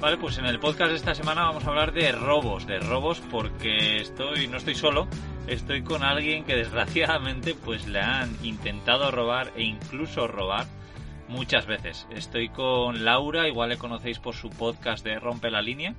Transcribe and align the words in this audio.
Vale, 0.00 0.18
pues 0.18 0.36
en 0.36 0.44
el 0.44 0.60
podcast 0.60 0.90
de 0.90 0.96
esta 0.96 1.14
semana 1.14 1.44
vamos 1.44 1.64
a 1.64 1.70
hablar 1.70 1.92
de 1.92 2.12
robos, 2.12 2.66
de 2.66 2.78
robos 2.78 3.20
porque 3.30 3.96
estoy 3.96 4.46
no 4.46 4.58
estoy 4.58 4.74
solo, 4.74 5.08
estoy 5.46 5.82
con 5.82 6.04
alguien 6.04 6.44
que 6.44 6.54
desgraciadamente 6.54 7.54
pues 7.54 7.88
le 7.88 8.00
han 8.00 8.36
intentado 8.42 9.10
robar 9.10 9.52
e 9.56 9.62
incluso 9.62 10.28
robar 10.28 10.66
muchas 11.28 11.66
veces. 11.66 12.06
Estoy 12.10 12.50
con 12.50 13.06
Laura, 13.06 13.48
igual 13.48 13.70
le 13.70 13.78
conocéis 13.78 14.18
por 14.18 14.34
su 14.34 14.50
podcast 14.50 15.02
de 15.02 15.18
Rompe 15.18 15.50
la 15.50 15.62
línea. 15.62 15.94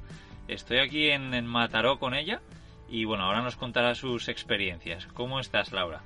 Estoy 0.48 0.78
aquí 0.78 1.10
en, 1.10 1.46
Mataró 1.48 1.98
con 1.98 2.14
ella 2.14 2.42
y 2.88 3.04
bueno, 3.06 3.24
ahora 3.24 3.42
nos 3.42 3.56
contará 3.56 3.96
sus 3.96 4.30
experiencias. 4.30 5.08
¿Cómo 5.08 5.40
estás, 5.40 5.72
Laura? 5.72 6.04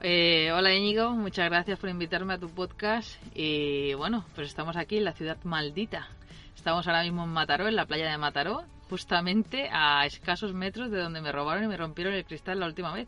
Eh, 0.00 0.52
hola 0.52 0.72
Íñigo, 0.72 1.10
muchas 1.10 1.50
gracias 1.50 1.76
por 1.76 1.90
invitarme 1.90 2.34
a 2.34 2.38
tu 2.38 2.48
podcast 2.48 3.20
y 3.34 3.94
bueno, 3.94 4.24
pues 4.36 4.46
estamos 4.46 4.76
aquí 4.76 4.98
en 4.98 5.04
la 5.04 5.12
ciudad 5.12 5.38
maldita. 5.42 6.08
Estamos 6.58 6.88
ahora 6.88 7.04
mismo 7.04 7.22
en 7.22 7.30
Mataró, 7.30 7.68
en 7.68 7.76
la 7.76 7.86
playa 7.86 8.10
de 8.10 8.18
Mataró, 8.18 8.64
justamente 8.90 9.70
a 9.72 10.04
escasos 10.04 10.52
metros 10.54 10.90
de 10.90 11.00
donde 11.00 11.20
me 11.20 11.30
robaron 11.30 11.62
y 11.62 11.68
me 11.68 11.76
rompieron 11.76 12.12
el 12.14 12.24
cristal 12.24 12.58
la 12.58 12.66
última 12.66 12.92
vez. 12.92 13.06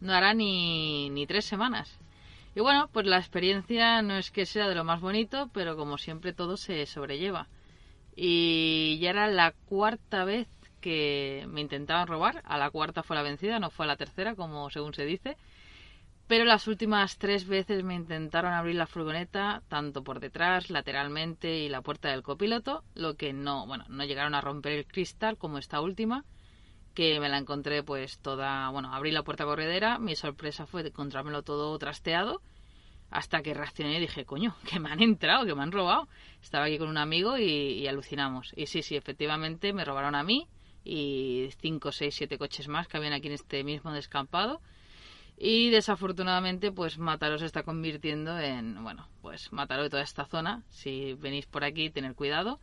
No 0.00 0.12
hará 0.12 0.34
ni, 0.34 1.10
ni 1.10 1.26
tres 1.26 1.46
semanas. 1.46 1.98
Y 2.54 2.60
bueno, 2.60 2.88
pues 2.92 3.04
la 3.06 3.18
experiencia 3.18 4.00
no 4.02 4.16
es 4.16 4.30
que 4.30 4.46
sea 4.46 4.68
de 4.68 4.76
lo 4.76 4.84
más 4.84 5.00
bonito, 5.00 5.50
pero 5.52 5.76
como 5.76 5.98
siempre 5.98 6.32
todo 6.32 6.56
se 6.56 6.86
sobrelleva. 6.86 7.48
Y 8.14 8.98
ya 9.00 9.10
era 9.10 9.26
la 9.26 9.52
cuarta 9.68 10.24
vez 10.24 10.46
que 10.80 11.44
me 11.48 11.62
intentaban 11.62 12.06
robar. 12.06 12.40
A 12.46 12.56
la 12.56 12.70
cuarta 12.70 13.02
fue 13.02 13.16
la 13.16 13.22
vencida, 13.22 13.58
no 13.58 13.70
fue 13.70 13.84
a 13.86 13.88
la 13.88 13.96
tercera, 13.96 14.36
como 14.36 14.70
según 14.70 14.94
se 14.94 15.04
dice. 15.04 15.36
Pero 16.26 16.44
las 16.44 16.66
últimas 16.66 17.18
tres 17.18 17.46
veces 17.46 17.84
me 17.84 17.94
intentaron 17.94 18.52
abrir 18.52 18.74
la 18.74 18.86
furgoneta, 18.86 19.62
tanto 19.68 20.02
por 20.02 20.18
detrás, 20.18 20.70
lateralmente 20.70 21.58
y 21.58 21.68
la 21.68 21.82
puerta 21.82 22.10
del 22.10 22.24
copiloto, 22.24 22.82
lo 22.94 23.14
que 23.14 23.32
no, 23.32 23.66
bueno, 23.66 23.84
no 23.88 24.04
llegaron 24.04 24.34
a 24.34 24.40
romper 24.40 24.72
el 24.72 24.86
cristal 24.86 25.38
como 25.38 25.58
esta 25.58 25.80
última, 25.80 26.24
que 26.94 27.20
me 27.20 27.28
la 27.28 27.38
encontré 27.38 27.84
pues 27.84 28.18
toda, 28.18 28.68
bueno, 28.70 28.92
abrí 28.92 29.12
la 29.12 29.22
puerta 29.22 29.44
corredera, 29.44 29.98
mi 30.00 30.16
sorpresa 30.16 30.66
fue 30.66 30.84
encontrármelo 30.84 31.42
todo 31.42 31.78
trasteado, 31.78 32.42
hasta 33.10 33.42
que 33.42 33.54
reaccioné 33.54 33.98
y 33.98 34.00
dije, 34.00 34.24
coño, 34.24 34.56
que 34.68 34.80
me 34.80 34.90
han 34.90 35.02
entrado, 35.02 35.46
que 35.46 35.54
me 35.54 35.62
han 35.62 35.70
robado. 35.70 36.08
Estaba 36.42 36.64
aquí 36.64 36.78
con 36.78 36.88
un 36.88 36.98
amigo 36.98 37.38
y, 37.38 37.44
y 37.44 37.86
alucinamos. 37.86 38.52
Y 38.56 38.66
sí, 38.66 38.82
sí, 38.82 38.96
efectivamente 38.96 39.72
me 39.72 39.84
robaron 39.84 40.16
a 40.16 40.24
mí, 40.24 40.48
y 40.86 41.50
5, 41.60 41.92
6, 41.92 42.14
7 42.14 42.38
coches 42.38 42.68
más 42.68 42.86
que 42.88 42.96
habían 42.96 43.12
aquí 43.12 43.26
en 43.26 43.34
este 43.34 43.64
mismo 43.64 43.92
descampado. 43.92 44.60
Y 45.38 45.70
desafortunadamente, 45.70 46.72
pues 46.72 46.98
Mataró 46.98 47.38
se 47.38 47.44
está 47.44 47.62
convirtiendo 47.62 48.38
en, 48.38 48.82
bueno, 48.82 49.08
pues 49.20 49.52
Mataró 49.52 49.82
de 49.82 49.90
toda 49.90 50.02
esta 50.02 50.24
zona. 50.24 50.62
Si 50.70 51.14
venís 51.14 51.46
por 51.46 51.62
aquí, 51.62 51.90
tener 51.90 52.14
cuidado, 52.14 52.58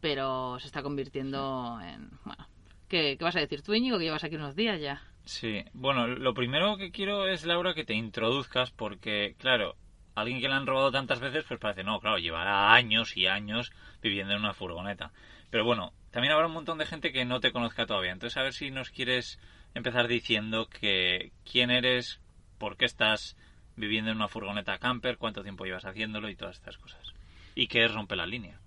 pero 0.00 0.58
se 0.58 0.66
está 0.66 0.82
convirtiendo 0.82 1.78
en, 1.82 2.10
bueno, 2.24 2.48
¿qué, 2.88 3.16
qué 3.18 3.24
vas 3.24 3.36
a 3.36 3.40
decir 3.40 3.62
tú, 3.62 3.74
Íñigo, 3.74 3.98
que 3.98 4.04
llevas 4.04 4.24
aquí 4.24 4.36
unos 4.36 4.56
días 4.56 4.80
ya? 4.80 5.02
Sí, 5.24 5.64
bueno, 5.74 6.06
lo 6.06 6.34
primero 6.34 6.76
que 6.76 6.90
quiero 6.90 7.26
es, 7.26 7.44
Laura, 7.44 7.74
que 7.74 7.84
te 7.84 7.94
introduzcas 7.94 8.70
porque, 8.70 9.34
claro, 9.38 9.74
alguien 10.14 10.40
que 10.40 10.48
le 10.48 10.54
han 10.54 10.66
robado 10.66 10.90
tantas 10.90 11.20
veces, 11.20 11.44
pues 11.46 11.60
parece, 11.60 11.84
no, 11.84 12.00
claro, 12.00 12.18
llevará 12.18 12.72
años 12.72 13.16
y 13.16 13.26
años 13.26 13.72
viviendo 14.00 14.32
en 14.32 14.40
una 14.40 14.54
furgoneta. 14.54 15.12
Pero 15.50 15.64
bueno, 15.64 15.92
también 16.10 16.32
habrá 16.32 16.46
un 16.46 16.54
montón 16.54 16.78
de 16.78 16.86
gente 16.86 17.12
que 17.12 17.24
no 17.24 17.40
te 17.40 17.52
conozca 17.52 17.86
todavía. 17.86 18.12
Entonces, 18.12 18.36
a 18.36 18.42
ver 18.42 18.52
si 18.52 18.70
nos 18.70 18.90
quieres 18.90 19.38
empezar 19.76 20.08
diciendo 20.08 20.68
que 20.68 21.32
quién 21.50 21.70
eres, 21.70 22.18
por 22.58 22.76
qué 22.76 22.86
estás 22.86 23.36
viviendo 23.76 24.10
en 24.10 24.16
una 24.16 24.28
furgoneta 24.28 24.78
camper, 24.78 25.18
cuánto 25.18 25.42
tiempo 25.42 25.66
llevas 25.66 25.84
haciéndolo 25.84 26.30
y 26.30 26.34
todas 26.34 26.56
estas 26.56 26.78
cosas. 26.78 27.12
Y 27.54 27.68
qué 27.68 27.84
es 27.84 27.92
rompe 27.92 28.16
la 28.16 28.26
línea. 28.26 28.58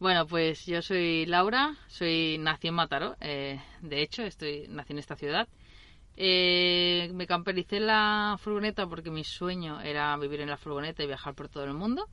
Bueno, 0.00 0.26
pues 0.26 0.66
yo 0.66 0.82
soy 0.82 1.26
Laura, 1.26 1.76
soy 1.86 2.36
nací 2.40 2.66
en 2.66 2.74
Mataró, 2.74 3.14
eh, 3.20 3.60
de 3.82 4.02
hecho, 4.02 4.24
estoy 4.24 4.66
nací 4.68 4.94
en 4.94 4.98
esta 4.98 5.14
ciudad. 5.14 5.46
Eh, 6.16 7.08
me 7.14 7.28
campericé 7.28 7.76
en 7.76 7.86
la 7.86 8.36
furgoneta 8.40 8.88
porque 8.88 9.12
mi 9.12 9.22
sueño 9.22 9.80
era 9.80 10.16
vivir 10.16 10.40
en 10.40 10.50
la 10.50 10.56
furgoneta 10.56 11.04
y 11.04 11.06
viajar 11.06 11.34
por 11.36 11.48
todo 11.48 11.62
el 11.62 11.74
mundo. 11.74 12.08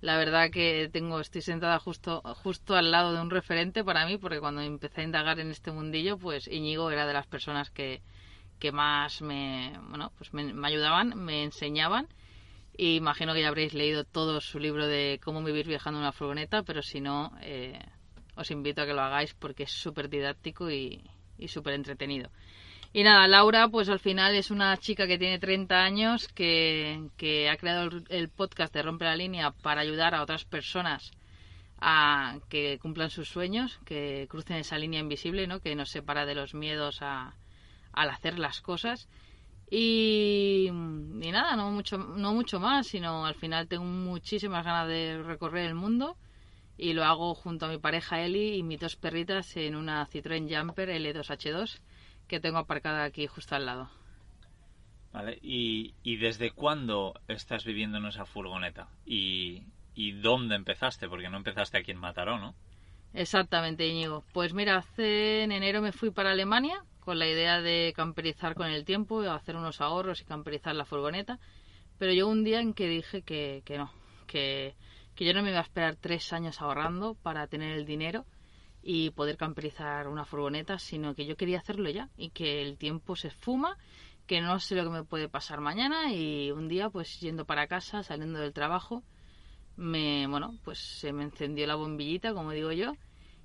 La 0.00 0.16
verdad 0.16 0.50
que 0.50 0.88
tengo, 0.92 1.18
estoy 1.18 1.42
sentada 1.42 1.78
justo, 1.80 2.22
justo 2.42 2.76
al 2.76 2.92
lado 2.92 3.12
de 3.12 3.20
un 3.20 3.30
referente 3.30 3.82
para 3.82 4.06
mí, 4.06 4.16
porque 4.16 4.38
cuando 4.38 4.60
empecé 4.60 5.00
a 5.00 5.04
indagar 5.04 5.40
en 5.40 5.50
este 5.50 5.72
mundillo, 5.72 6.16
pues 6.18 6.46
Íñigo 6.46 6.90
era 6.90 7.04
de 7.04 7.12
las 7.12 7.26
personas 7.26 7.70
que, 7.70 8.00
que 8.60 8.70
más 8.70 9.22
me, 9.22 9.72
bueno, 9.88 10.12
pues 10.16 10.32
me, 10.32 10.54
ayudaban, 10.66 11.14
me 11.16 11.42
enseñaban 11.42 12.06
y 12.76 12.94
imagino 12.94 13.34
que 13.34 13.40
ya 13.42 13.48
habréis 13.48 13.74
leído 13.74 14.04
todo 14.04 14.40
su 14.40 14.60
libro 14.60 14.86
de 14.86 15.18
cómo 15.24 15.42
vivir 15.42 15.66
viajando 15.66 15.98
en 15.98 16.04
una 16.04 16.12
furgoneta, 16.12 16.62
pero 16.62 16.80
si 16.80 17.00
no, 17.00 17.32
eh, 17.42 17.80
os 18.36 18.52
invito 18.52 18.82
a 18.82 18.86
que 18.86 18.94
lo 18.94 19.00
hagáis 19.00 19.34
porque 19.34 19.64
es 19.64 19.72
súper 19.72 20.08
didáctico 20.08 20.70
y, 20.70 21.02
y 21.38 21.48
súper 21.48 21.74
entretenido. 21.74 22.30
Y 22.92 23.02
nada, 23.02 23.28
Laura, 23.28 23.68
pues 23.68 23.88
al 23.90 23.98
final 23.98 24.34
es 24.34 24.50
una 24.50 24.76
chica 24.78 25.06
que 25.06 25.18
tiene 25.18 25.38
30 25.38 25.82
años, 25.82 26.28
que, 26.28 27.08
que 27.16 27.50
ha 27.50 27.56
creado 27.56 27.84
el, 27.84 28.04
el, 28.08 28.28
podcast 28.30 28.72
de 28.72 28.82
Rompe 28.82 29.04
la 29.04 29.14
Línea 29.14 29.50
para 29.50 29.82
ayudar 29.82 30.14
a 30.14 30.22
otras 30.22 30.44
personas 30.46 31.12
a 31.80 32.38
que 32.48 32.78
cumplan 32.78 33.10
sus 33.10 33.28
sueños, 33.28 33.78
que 33.84 34.26
crucen 34.28 34.56
esa 34.56 34.78
línea 34.78 35.00
invisible, 35.00 35.46
¿no? 35.46 35.60
Que 35.60 35.74
nos 35.74 35.90
separa 35.90 36.24
de 36.24 36.34
los 36.34 36.54
miedos 36.54 37.02
a, 37.02 37.34
al 37.92 38.10
hacer 38.10 38.38
las 38.38 38.62
cosas. 38.62 39.08
Y, 39.70 40.68
y, 40.68 41.30
nada, 41.30 41.56
no 41.56 41.70
mucho, 41.70 41.98
no 41.98 42.32
mucho 42.32 42.58
más, 42.58 42.86
sino 42.86 43.26
al 43.26 43.34
final 43.34 43.68
tengo 43.68 43.84
muchísimas 43.84 44.64
ganas 44.64 44.88
de 44.88 45.22
recorrer 45.22 45.66
el 45.66 45.74
mundo 45.74 46.16
y 46.78 46.94
lo 46.94 47.04
hago 47.04 47.34
junto 47.34 47.66
a 47.66 47.68
mi 47.68 47.78
pareja 47.78 48.22
Eli 48.22 48.54
y 48.54 48.62
mis 48.62 48.80
dos 48.80 48.96
perritas 48.96 49.56
en 49.56 49.76
una 49.76 50.06
Citroën 50.06 50.48
Jumper 50.48 50.88
L2H2 50.88 51.80
que 52.28 52.40
tengo 52.40 52.58
aparcada 52.58 53.04
aquí 53.04 53.26
justo 53.26 53.56
al 53.56 53.66
lado. 53.66 53.90
Vale, 55.12 55.38
¿y, 55.42 55.94
y 56.02 56.16
desde 56.16 56.50
cuándo 56.50 57.14
estás 57.28 57.64
viviendo 57.64 57.98
en 57.98 58.06
esa 58.06 58.26
furgoneta? 58.26 58.88
¿Y, 59.06 59.62
¿Y 59.94 60.12
dónde 60.12 60.54
empezaste? 60.54 61.08
Porque 61.08 61.30
no 61.30 61.38
empezaste 61.38 61.78
aquí 61.78 61.90
en 61.90 61.98
Mataró, 61.98 62.38
¿no? 62.38 62.54
Exactamente, 63.14 63.86
Íñigo. 63.86 64.22
Pues 64.32 64.52
mira, 64.52 64.76
hace 64.76 65.42
en 65.42 65.50
enero 65.50 65.80
me 65.80 65.92
fui 65.92 66.10
para 66.10 66.32
Alemania 66.32 66.84
con 67.00 67.18
la 67.18 67.26
idea 67.26 67.62
de 67.62 67.94
camperizar 67.96 68.54
con 68.54 68.66
el 68.68 68.84
tiempo, 68.84 69.22
hacer 69.22 69.56
unos 69.56 69.80
ahorros 69.80 70.20
y 70.20 70.24
camperizar 70.24 70.74
la 70.74 70.84
furgoneta. 70.84 71.38
Pero 71.98 72.12
yo 72.12 72.28
un 72.28 72.44
día 72.44 72.60
en 72.60 72.74
que 72.74 72.86
dije 72.86 73.22
que, 73.22 73.62
que 73.64 73.78
no, 73.78 73.90
que, 74.26 74.76
que 75.14 75.24
yo 75.24 75.32
no 75.32 75.42
me 75.42 75.50
iba 75.50 75.58
a 75.58 75.62
esperar 75.62 75.96
tres 75.96 76.32
años 76.34 76.60
ahorrando 76.60 77.14
para 77.14 77.46
tener 77.46 77.72
el 77.72 77.86
dinero 77.86 78.26
y 78.82 79.10
poder 79.10 79.36
camperizar 79.36 80.08
una 80.08 80.24
furgoneta, 80.24 80.78
sino 80.78 81.14
que 81.14 81.26
yo 81.26 81.36
quería 81.36 81.58
hacerlo 81.58 81.90
ya 81.90 82.08
y 82.16 82.30
que 82.30 82.62
el 82.62 82.78
tiempo 82.78 83.16
se 83.16 83.28
esfuma, 83.28 83.76
que 84.26 84.40
no 84.40 84.58
sé 84.60 84.74
lo 84.74 84.84
que 84.84 84.90
me 84.90 85.04
puede 85.04 85.28
pasar 85.28 85.60
mañana 85.60 86.12
y 86.12 86.50
un 86.50 86.68
día 86.68 86.90
pues 86.90 87.20
yendo 87.20 87.44
para 87.44 87.66
casa, 87.66 88.02
saliendo 88.02 88.38
del 88.38 88.52
trabajo, 88.52 89.02
me, 89.76 90.26
bueno, 90.26 90.58
pues 90.64 90.78
se 90.78 91.12
me 91.12 91.24
encendió 91.24 91.66
la 91.66 91.76
bombillita, 91.76 92.34
como 92.34 92.52
digo 92.52 92.72
yo, 92.72 92.94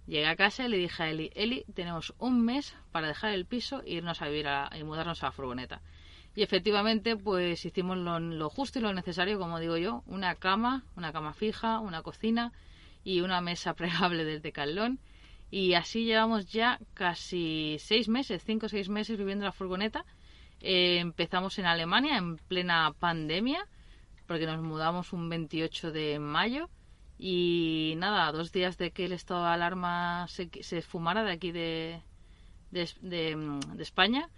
Llegué 0.06 0.28
a 0.28 0.36
casa 0.36 0.66
y 0.66 0.68
le 0.68 0.78
dije 0.78 1.02
a 1.02 1.10
Eli, 1.10 1.32
Eli, 1.34 1.66
tenemos 1.74 2.14
un 2.18 2.44
mes 2.44 2.76
para 2.92 3.08
dejar 3.08 3.32
el 3.32 3.46
piso 3.46 3.82
e 3.86 3.94
irnos 3.94 4.22
a 4.22 4.28
vivir 4.28 4.48
a, 4.48 4.70
y 4.78 4.84
mudarnos 4.84 5.24
a 5.24 5.28
la 5.28 5.32
furgoneta. 5.32 5.82
Y 6.36 6.42
efectivamente, 6.42 7.16
pues 7.16 7.64
hicimos 7.64 7.98
lo, 7.98 8.50
justo 8.50 8.80
y 8.80 8.82
lo 8.82 8.92
necesario, 8.92 9.40
como 9.40 9.60
digo 9.60 9.78
yo, 9.78 10.04
una 10.06 10.36
cama, 10.36 10.84
una 10.98 11.14
cama 11.14 11.34
fija, 11.34 11.80
una 11.80 12.02
cocina 12.02 12.52
y 13.04 13.22
una 13.22 13.40
mesa 13.40 13.74
plegable 13.76 14.26
del 14.26 14.42
decalón. 14.42 15.00
Y 15.54 15.76
así 15.76 16.04
llevamos 16.04 16.52
ya 16.52 16.80
casi 16.96 17.78
seis 17.78 18.10
meses, 18.10 18.42
cinco 18.44 18.66
o 18.66 18.70
seis 18.70 18.90
meses 18.90 19.20
viviendo 19.20 19.44
en 19.44 19.50
la 19.50 19.52
furgoneta. 19.52 20.04
Eh, 20.62 20.98
empezamos 20.98 21.60
en 21.60 21.68
Alemania 21.68 22.18
en 22.18 22.38
plena 22.38 22.92
pandemia, 22.98 23.68
porque 24.26 24.48
nos 24.48 24.64
mudamos 24.64 25.14
un 25.14 25.30
28 25.30 25.92
de 25.92 26.18
mayo. 26.18 26.72
Y 27.20 27.94
nada, 27.98 28.32
dos 28.32 28.52
días 28.52 28.80
de 28.80 28.90
que 28.90 29.06
el 29.06 29.12
estado 29.12 29.44
de 29.44 29.52
alarma 29.52 30.26
se, 30.28 30.50
se 30.64 30.82
fumara 30.82 31.24
de 31.24 31.34
aquí 31.34 31.52
de, 31.52 32.02
de, 32.72 32.90
de, 33.02 33.60
de 33.76 33.84
España, 33.84 34.32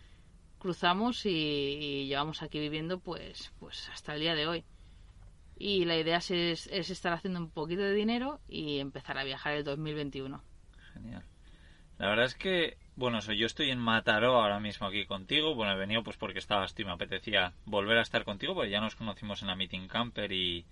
cruzamos 0.60 1.26
y, 1.26 1.30
y, 1.30 2.08
llevamos 2.08 2.42
aquí 2.42 2.60
viviendo 2.60 3.00
pues, 3.00 3.54
pues 3.58 3.88
hasta 3.88 4.16
el 4.16 4.20
día 4.20 4.36
de 4.36 4.48
hoy. 4.48 4.66
Y 5.58 5.86
la 5.86 5.98
idea 5.98 6.18
es, 6.18 6.30
es, 6.30 6.90
estar 6.90 7.14
haciendo 7.14 7.40
un 7.40 7.52
poquito 7.52 7.84
de 7.84 7.94
dinero 7.94 8.42
y 8.50 8.80
empezar 8.80 9.18
a 9.18 9.24
viajar 9.24 9.54
el 9.54 9.64
2021. 9.64 10.44
Genial. 10.96 11.24
La 11.98 12.08
verdad 12.08 12.26
es 12.26 12.36
que, 12.36 12.78
bueno, 12.96 13.22
so, 13.22 13.34
yo 13.34 13.46
estoy 13.46 13.70
en 13.70 13.80
Mataró 13.80 14.42
ahora 14.42 14.60
mismo 14.60 14.88
aquí 14.88 15.06
contigo. 15.06 15.56
Bueno, 15.56 15.74
he 15.74 15.78
venido 15.78 16.04
pues 16.04 16.18
porque 16.18 16.40
estabas 16.40 16.74
tú 16.74 16.82
y 16.82 16.86
me 16.86 16.92
apetecía 16.92 17.54
volver 17.66 17.98
a 17.98 18.02
estar 18.02 18.24
contigo 18.24 18.56
porque 18.56 18.72
ya 18.72 18.82
nos 18.82 18.96
conocimos 18.96 19.42
en 19.42 19.48
la 19.48 19.56
Meeting 19.56 19.88
Camper 19.88 20.32
y, 20.32 20.66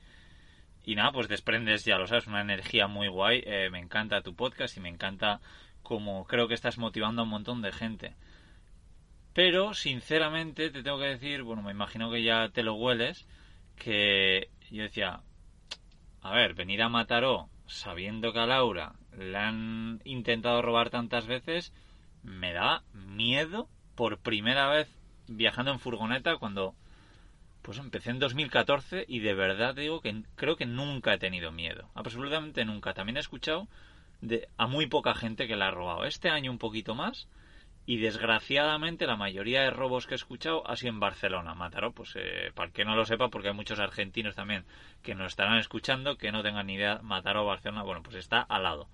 y 0.83 0.95
nada, 0.95 1.11
pues 1.11 1.27
desprendes, 1.27 1.85
ya 1.85 1.97
lo 1.97 2.07
sabes, 2.07 2.27
una 2.27 2.41
energía 2.41 2.87
muy 2.87 3.07
guay. 3.07 3.43
Eh, 3.45 3.69
me 3.69 3.79
encanta 3.79 4.21
tu 4.21 4.35
podcast 4.35 4.75
y 4.77 4.79
me 4.79 4.89
encanta 4.89 5.39
como 5.81 6.25
creo 6.25 6.47
que 6.47 6.53
estás 6.53 6.77
motivando 6.77 7.21
a 7.21 7.25
un 7.25 7.31
montón 7.31 7.61
de 7.61 7.71
gente. 7.71 8.15
Pero, 9.33 9.73
sinceramente, 9.73 10.69
te 10.69 10.83
tengo 10.83 10.99
que 10.99 11.05
decir, 11.05 11.43
bueno, 11.43 11.63
me 11.63 11.71
imagino 11.71 12.11
que 12.11 12.23
ya 12.23 12.49
te 12.49 12.63
lo 12.63 12.75
hueles, 12.75 13.27
que 13.75 14.49
yo 14.69 14.83
decía, 14.83 15.21
a 16.21 16.31
ver, 16.33 16.53
venir 16.53 16.81
a 16.83 16.89
Mataró 16.89 17.49
sabiendo 17.65 18.31
que 18.31 18.39
a 18.39 18.45
Laura 18.45 18.93
le 19.17 19.37
han 19.37 20.01
intentado 20.03 20.61
robar 20.61 20.89
tantas 20.89 21.27
veces, 21.27 21.73
me 22.23 22.53
da 22.53 22.83
miedo 22.93 23.67
por 23.95 24.19
primera 24.19 24.69
vez 24.69 24.89
viajando 25.27 25.71
en 25.71 25.79
furgoneta 25.79 26.37
cuando 26.37 26.75
pues 27.61 27.77
empecé 27.77 28.11
en 28.11 28.19
2014 28.19 29.05
y 29.07 29.19
de 29.19 29.33
verdad 29.33 29.73
digo 29.73 30.01
que 30.01 30.23
creo 30.35 30.57
que 30.57 30.65
nunca 30.65 31.13
he 31.13 31.17
tenido 31.17 31.51
miedo. 31.51 31.89
Absolutamente 31.95 32.65
nunca. 32.65 32.93
También 32.93 33.17
he 33.17 33.21
escuchado 33.21 33.67
de, 34.21 34.49
a 34.57 34.67
muy 34.67 34.87
poca 34.87 35.15
gente 35.15 35.47
que 35.47 35.55
la 35.55 35.69
ha 35.69 35.71
robado. 35.71 36.03
Este 36.03 36.29
año 36.29 36.51
un 36.51 36.57
poquito 36.57 36.93
más 36.93 37.29
y 37.85 37.97
desgraciadamente 37.97 39.07
la 39.07 39.15
mayoría 39.15 39.61
de 39.61 39.69
robos 39.69 40.07
que 40.07 40.13
he 40.13 40.15
escuchado 40.15 40.67
ha 40.69 40.75
sido 40.75 40.91
en 40.91 40.99
Barcelona. 40.99 41.53
Mataró, 41.53 41.93
pues 41.93 42.13
eh, 42.15 42.51
para 42.53 42.71
que 42.71 42.85
no 42.85 42.95
lo 42.95 43.05
sepa, 43.05 43.29
porque 43.29 43.49
hay 43.49 43.53
muchos 43.53 43.79
argentinos 43.79 44.35
también 44.35 44.65
que 45.01 45.15
nos 45.15 45.27
estarán 45.27 45.57
escuchando 45.57 46.17
que 46.17 46.31
no 46.31 46.43
tengan 46.43 46.67
ni 46.67 46.75
idea, 46.75 46.99
Mataró 47.01 47.45
Barcelona, 47.45 47.83
bueno, 47.83 48.03
pues 48.03 48.17
está 48.17 48.41
al 48.41 48.63
lado. 48.63 48.87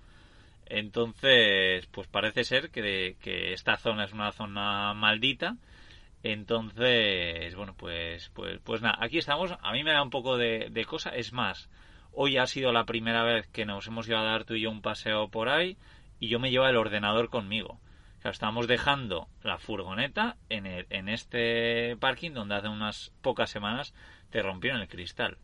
Entonces, 0.70 1.86
pues 1.88 2.06
parece 2.06 2.44
ser 2.44 2.70
que, 2.70 3.16
que 3.20 3.52
esta 3.52 3.76
zona 3.76 4.04
es 4.04 4.12
una 4.12 4.30
zona 4.30 4.94
maldita. 4.94 5.56
Entonces, 6.22 7.54
bueno, 7.56 7.74
pues, 7.76 8.30
pues, 8.34 8.60
pues 8.62 8.80
nada, 8.80 8.98
aquí 9.00 9.18
estamos. 9.18 9.52
A 9.62 9.72
mí 9.72 9.82
me 9.82 9.92
da 9.92 10.02
un 10.02 10.10
poco 10.10 10.36
de, 10.36 10.84
cosa. 10.86 11.10
Es 11.10 11.32
más, 11.32 11.68
hoy 12.12 12.36
ha 12.36 12.46
sido 12.46 12.72
la 12.72 12.84
primera 12.84 13.24
vez 13.24 13.48
que 13.48 13.64
nos 13.64 13.88
hemos 13.88 14.06
ido 14.06 14.18
a 14.18 14.22
dar 14.22 14.44
tú 14.44 14.54
y 14.54 14.62
yo 14.62 14.70
un 14.70 14.80
paseo 14.80 15.28
por 15.28 15.48
ahí 15.48 15.76
y 16.20 16.28
yo 16.28 16.38
me 16.38 16.50
llevo 16.50 16.66
el 16.66 16.76
ordenador 16.76 17.30
conmigo. 17.30 17.80
O 18.18 18.22
sea, 18.22 18.30
estábamos 18.30 18.68
dejando 18.68 19.28
la 19.42 19.58
furgoneta 19.58 20.36
en, 20.50 20.66
el, 20.66 20.86
en 20.90 21.08
este 21.08 21.96
parking 21.96 22.32
donde 22.32 22.54
hace 22.54 22.68
unas 22.68 23.12
pocas 23.22 23.50
semanas 23.50 23.94
te 24.30 24.42
rompieron 24.42 24.80
el 24.82 24.88
cristal. 24.88 25.38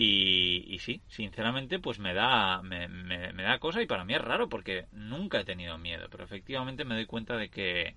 Y, 0.00 0.78
sí, 0.78 1.02
sinceramente, 1.08 1.80
pues 1.80 1.98
me 1.98 2.14
da, 2.14 2.62
me, 2.62 2.86
me, 2.86 3.32
me, 3.32 3.42
da 3.42 3.58
cosa 3.58 3.82
y 3.82 3.86
para 3.86 4.04
mí 4.04 4.14
es 4.14 4.20
raro 4.20 4.48
porque 4.48 4.86
nunca 4.92 5.40
he 5.40 5.44
tenido 5.44 5.76
miedo. 5.76 6.06
Pero 6.08 6.22
efectivamente 6.22 6.84
me 6.84 6.94
doy 6.94 7.06
cuenta 7.06 7.36
de 7.36 7.48
que, 7.48 7.96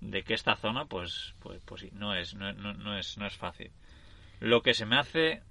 de 0.00 0.24
que 0.24 0.34
esta 0.34 0.56
zona, 0.56 0.86
pues, 0.86 1.36
pues, 1.38 1.60
pues 1.64 1.82
sí, 1.82 1.90
no 1.92 2.16
es, 2.16 2.34
no, 2.34 2.52
no, 2.54 2.74
no 2.74 2.98
es, 2.98 3.16
no 3.18 3.24
es 3.24 3.36
fácil. 3.36 3.70
Lo 4.40 4.62
que 4.62 4.74
se 4.74 4.84
me 4.84 4.96
hace 4.96 5.42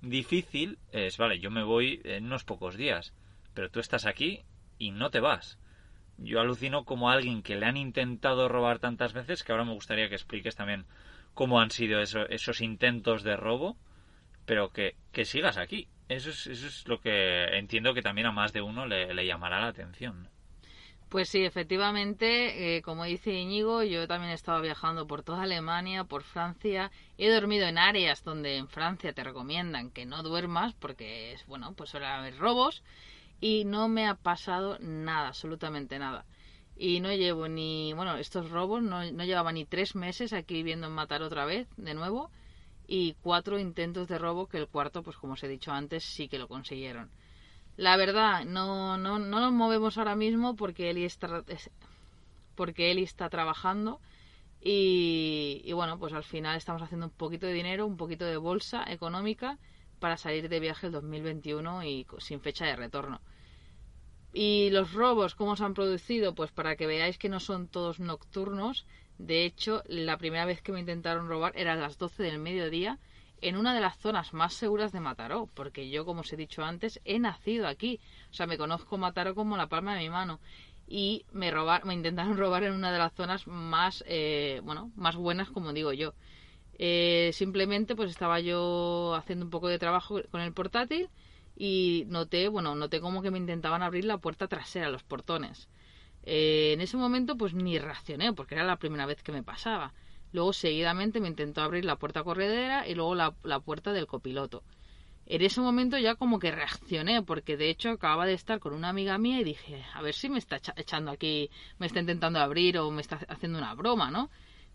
difícil 0.00 0.78
es, 0.92 1.18
vale, 1.18 1.40
yo 1.40 1.50
me 1.50 1.64
voy 1.64 2.00
en 2.04 2.26
unos 2.26 2.44
pocos 2.44 2.76
días, 2.76 3.12
pero 3.52 3.68
tú 3.68 3.80
estás 3.80 4.06
aquí 4.06 4.44
y 4.78 4.92
no 4.92 5.10
te 5.10 5.18
vas. 5.18 5.58
Yo 6.18 6.40
alucino 6.40 6.84
como 6.84 7.10
alguien 7.10 7.42
que 7.42 7.56
le 7.56 7.66
han 7.66 7.76
intentado 7.76 8.48
robar 8.48 8.78
tantas 8.78 9.12
veces 9.12 9.42
que 9.42 9.50
ahora 9.50 9.64
me 9.64 9.74
gustaría 9.74 10.08
que 10.08 10.14
expliques 10.14 10.54
también 10.54 10.86
cómo 11.34 11.60
han 11.60 11.72
sido 11.72 11.98
eso, 12.00 12.28
esos 12.28 12.60
intentos 12.60 13.24
de 13.24 13.36
robo, 13.36 13.76
pero 14.46 14.72
que, 14.72 14.94
que 15.12 15.24
sigas 15.24 15.58
aquí. 15.58 15.88
Eso 16.08 16.30
es, 16.30 16.46
eso 16.46 16.66
es 16.68 16.86
lo 16.86 17.00
que 17.00 17.44
entiendo 17.58 17.92
que 17.92 18.02
también 18.02 18.28
a 18.28 18.32
más 18.32 18.52
de 18.52 18.62
uno 18.62 18.86
le, 18.86 19.26
llamará 19.26 19.60
la 19.60 19.68
atención. 19.68 20.28
Pues 21.08 21.28
sí, 21.28 21.44
efectivamente, 21.44 22.76
eh, 22.76 22.82
como 22.82 23.04
dice 23.04 23.32
Íñigo, 23.32 23.82
yo 23.82 24.06
también 24.08 24.30
he 24.30 24.34
estado 24.34 24.60
viajando 24.60 25.06
por 25.06 25.22
toda 25.22 25.42
Alemania, 25.42 26.04
por 26.04 26.22
Francia. 26.22 26.90
He 27.18 27.28
dormido 27.28 27.66
en 27.66 27.78
áreas 27.78 28.24
donde 28.24 28.56
en 28.56 28.68
Francia 28.68 29.12
te 29.12 29.24
recomiendan 29.24 29.90
que 29.90 30.06
no 30.06 30.22
duermas 30.22 30.74
porque 30.74 31.32
es 31.32 31.46
bueno, 31.46 31.74
pues 31.74 31.90
suele 31.90 32.06
haber 32.06 32.38
robos 32.38 32.82
y 33.40 33.64
no 33.64 33.88
me 33.88 34.06
ha 34.06 34.14
pasado 34.14 34.78
nada, 34.80 35.28
absolutamente 35.28 35.98
nada. 35.98 36.24
Y 36.76 37.00
no 37.00 37.12
llevo 37.12 37.48
ni, 37.48 37.92
bueno, 37.94 38.16
estos 38.16 38.50
robos 38.50 38.82
no, 38.82 39.10
no 39.10 39.24
llevaba 39.24 39.52
ni 39.52 39.64
tres 39.64 39.94
meses 39.94 40.32
aquí 40.32 40.54
viviendo 40.54 40.88
en 40.88 40.92
Matar 40.92 41.22
otra 41.22 41.46
vez, 41.46 41.68
de 41.76 41.94
nuevo, 41.94 42.30
y 42.86 43.14
cuatro 43.22 43.58
intentos 43.58 44.08
de 44.08 44.18
robo 44.18 44.46
que 44.48 44.58
el 44.58 44.68
cuarto, 44.68 45.02
pues 45.02 45.16
como 45.16 45.34
os 45.34 45.42
he 45.42 45.48
dicho 45.48 45.72
antes, 45.72 46.04
sí 46.04 46.28
que 46.28 46.38
lo 46.38 46.48
consiguieron. 46.48 47.10
La 47.76 47.96
verdad, 47.96 48.44
no, 48.44 48.96
no, 48.96 49.18
no 49.18 49.40
nos 49.40 49.52
movemos 49.52 49.98
ahora 49.98 50.16
mismo 50.16 50.56
porque 50.56 50.90
Eli 50.90 51.04
está, 51.04 51.44
porque 52.54 52.90
Eli 52.90 53.02
está 53.02 53.28
trabajando 53.28 54.00
y, 54.62 55.62
y 55.64 55.72
bueno, 55.72 55.98
pues 55.98 56.12
al 56.12 56.24
final 56.24 56.56
estamos 56.56 56.82
haciendo 56.82 57.06
un 57.06 57.12
poquito 57.12 57.46
de 57.46 57.52
dinero, 57.52 57.86
un 57.86 57.96
poquito 57.96 58.24
de 58.24 58.36
bolsa 58.36 58.84
económica 58.88 59.58
para 60.00 60.16
salir 60.16 60.48
de 60.48 60.60
viaje 60.60 60.86
el 60.86 60.92
2021 60.92 61.84
y 61.84 62.06
sin 62.18 62.40
fecha 62.40 62.66
de 62.66 62.76
retorno. 62.76 63.20
Y 64.32 64.68
los 64.70 64.92
robos, 64.92 65.34
¿cómo 65.34 65.56
se 65.56 65.64
han 65.64 65.74
producido? 65.74 66.34
Pues 66.34 66.50
para 66.52 66.76
que 66.76 66.86
veáis 66.86 67.16
que 67.16 67.30
no 67.30 67.40
son 67.40 67.68
todos 67.68 68.00
nocturnos. 68.00 68.86
De 69.18 69.44
hecho, 69.44 69.82
la 69.86 70.18
primera 70.18 70.44
vez 70.44 70.60
que 70.62 70.72
me 70.72 70.80
intentaron 70.80 71.28
robar 71.28 71.52
era 71.56 71.72
a 71.72 71.76
las 71.76 71.98
12 71.98 72.22
del 72.22 72.38
mediodía 72.38 72.98
en 73.40 73.56
una 73.56 73.74
de 73.74 73.80
las 73.80 73.98
zonas 73.98 74.32
más 74.32 74.54
seguras 74.54 74.92
de 74.92 75.00
Mataró, 75.00 75.48
porque 75.54 75.90
yo, 75.90 76.04
como 76.04 76.20
os 76.20 76.32
he 76.32 76.36
dicho 76.36 76.64
antes, 76.64 77.00
he 77.04 77.18
nacido 77.18 77.66
aquí. 77.66 78.00
O 78.30 78.34
sea, 78.34 78.46
me 78.46 78.58
conozco 78.58 78.98
Mataró 78.98 79.34
como 79.34 79.56
la 79.56 79.68
palma 79.68 79.94
de 79.94 80.00
mi 80.00 80.10
mano. 80.10 80.40
Y 80.88 81.26
me, 81.32 81.50
robar, 81.50 81.84
me 81.84 81.94
intentaron 81.94 82.36
robar 82.38 82.64
en 82.64 82.72
una 82.72 82.92
de 82.92 82.98
las 82.98 83.12
zonas 83.14 83.46
más, 83.46 84.04
eh, 84.06 84.60
bueno, 84.64 84.90
más 84.96 85.16
buenas, 85.16 85.50
como 85.50 85.72
digo 85.72 85.92
yo. 85.92 86.14
Eh, 86.78 87.30
simplemente 87.32 87.96
pues 87.96 88.10
estaba 88.10 88.38
yo 88.40 89.14
haciendo 89.14 89.46
un 89.46 89.50
poco 89.50 89.68
de 89.68 89.78
trabajo 89.78 90.20
con 90.30 90.42
el 90.42 90.52
portátil 90.52 91.08
y 91.56 92.04
noté, 92.08 92.48
bueno, 92.48 92.74
noté 92.74 93.00
como 93.00 93.22
que 93.22 93.30
me 93.30 93.38
intentaban 93.38 93.82
abrir 93.82 94.04
la 94.04 94.18
puerta 94.18 94.46
trasera, 94.46 94.90
los 94.90 95.02
portones. 95.02 95.68
Eh, 96.26 96.72
en 96.74 96.80
ese 96.82 96.96
momento 96.96 97.36
pues 97.36 97.54
ni 97.54 97.78
reaccioné 97.78 98.32
porque 98.34 98.54
era 98.56 98.64
la 98.64 98.76
primera 98.78 99.06
vez 99.06 99.22
que 99.22 99.32
me 99.32 99.42
pasaba. 99.42 99.94
Luego 100.32 100.52
seguidamente 100.52 101.20
me 101.20 101.28
intentó 101.28 101.62
abrir 101.62 101.84
la 101.84 101.96
puerta 101.96 102.24
corredera 102.24 102.86
y 102.86 102.94
luego 102.94 103.14
la, 103.14 103.34
la 103.42 103.60
puerta 103.60 103.92
del 103.92 104.06
copiloto. 104.06 104.62
En 105.26 105.42
ese 105.42 105.60
momento 105.60 105.98
ya 105.98 106.14
como 106.14 106.38
que 106.38 106.50
reaccioné 106.52 107.22
porque 107.22 107.56
de 107.56 107.70
hecho 107.70 107.90
acababa 107.90 108.26
de 108.26 108.34
estar 108.34 108.60
con 108.60 108.74
una 108.74 108.88
amiga 108.90 109.18
mía 109.18 109.40
y 109.40 109.44
dije, 109.44 109.84
a 109.94 110.02
ver 110.02 110.14
si 110.14 110.28
me 110.28 110.38
está 110.38 110.60
echando 110.76 111.10
aquí, 111.10 111.50
me 111.78 111.86
está 111.86 112.00
intentando 112.00 112.38
abrir 112.40 112.78
o 112.78 112.90
me 112.90 113.02
está 113.02 113.16
haciendo 113.28 113.58
una 113.58 113.74
broma, 113.74 114.10
¿no? 114.10 114.30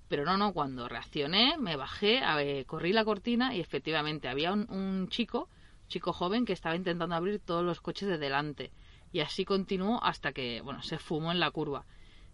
Pero 0.10 0.25
no, 0.25 0.38
no, 0.38 0.53
cuando 0.53 0.89
reaccioné, 0.89 1.58
me 1.58 1.77
bajé, 1.77 2.22
ver, 2.36 2.65
corrí 2.65 2.91
la 2.91 3.05
cortina 3.05 3.55
y 3.55 3.62
efectivamente 3.62 4.27
había 4.27 4.51
un, 4.51 4.70
un 4.70 5.08
chico, 5.10 5.48
chico 5.88 6.12
joven, 6.13 6.46
que 6.46 6.53
estaba 6.53 6.75
intentando 6.75 7.15
abrir 7.15 7.39
todos 7.39 7.63
los 7.63 7.79
coches 7.81 8.10
de 8.10 8.17
delante. 8.17 8.72
Y 9.12 9.20
así 9.20 9.46
continuó 9.46 10.03
hasta 10.03 10.32
que, 10.32 10.62
bueno, 10.62 10.82
se 10.82 10.98
fumó 10.98 11.32
en 11.32 11.39
la 11.39 11.51
curva. 11.51 11.86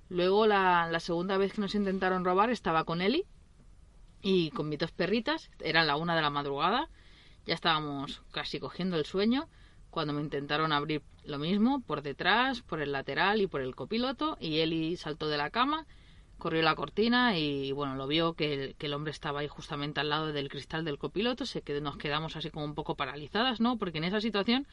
Luego, 0.10 0.48
la, 0.48 0.88
la 0.92 1.00
segunda 1.00 1.38
vez 1.38 1.54
que 1.54 1.62
nos 1.62 1.76
intentaron 1.76 2.24
robar, 2.24 2.50
estaba 2.50 2.84
con 2.84 3.02
Eli 3.02 3.26
y 4.22 4.52
con 4.52 4.70
mis 4.70 4.80
dos 4.80 4.92
perritas. 4.92 5.50
Eran 5.60 5.88
la 5.88 5.96
una 5.96 6.16
de 6.16 6.22
la 6.22 6.30
madrugada. 6.30 6.90
Ya 7.46 7.56
estábamos 7.56 8.22
casi 8.32 8.60
cogiendo 8.60 8.98
el 8.98 9.06
sueño 9.06 9.48
cuando 9.90 10.14
me 10.14 10.22
intentaron 10.22 10.72
abrir 10.72 11.02
lo 11.24 11.40
mismo 11.40 11.82
por 11.82 12.02
detrás, 12.02 12.62
por 12.62 12.82
el 12.82 12.92
lateral 12.92 13.42
y 13.42 13.48
por 13.48 13.62
el 13.62 13.76
copiloto. 13.76 14.38
Y 14.40 14.60
Eli 14.60 14.96
saltó 14.98 15.28
de 15.28 15.38
la 15.38 15.50
cama 15.50 15.86
corrió 16.38 16.62
la 16.62 16.76
cortina 16.76 17.38
y 17.38 17.72
bueno, 17.72 17.96
lo 17.96 18.08
vio 18.08 18.34
que 18.34 18.54
el, 18.54 18.76
que 18.76 18.86
el, 18.86 18.94
hombre 18.94 19.12
estaba 19.12 19.40
ahí 19.40 19.48
justamente 19.48 20.00
al 20.00 20.10
lado 20.10 20.32
del 20.32 20.50
cristal 20.50 20.86
del 20.86 20.98
copiloto, 20.98 21.46
se 21.46 21.62
que 21.62 21.82
nos 21.82 21.98
quedamos 21.98 22.36
así 22.36 22.50
como 22.52 22.66
un 22.66 22.76
poco 22.76 22.96
paralizadas, 22.96 23.60
¿no? 23.60 23.78
Porque 23.78 23.98
en 23.98 24.04
esa 24.04 24.22
situación 24.22 24.68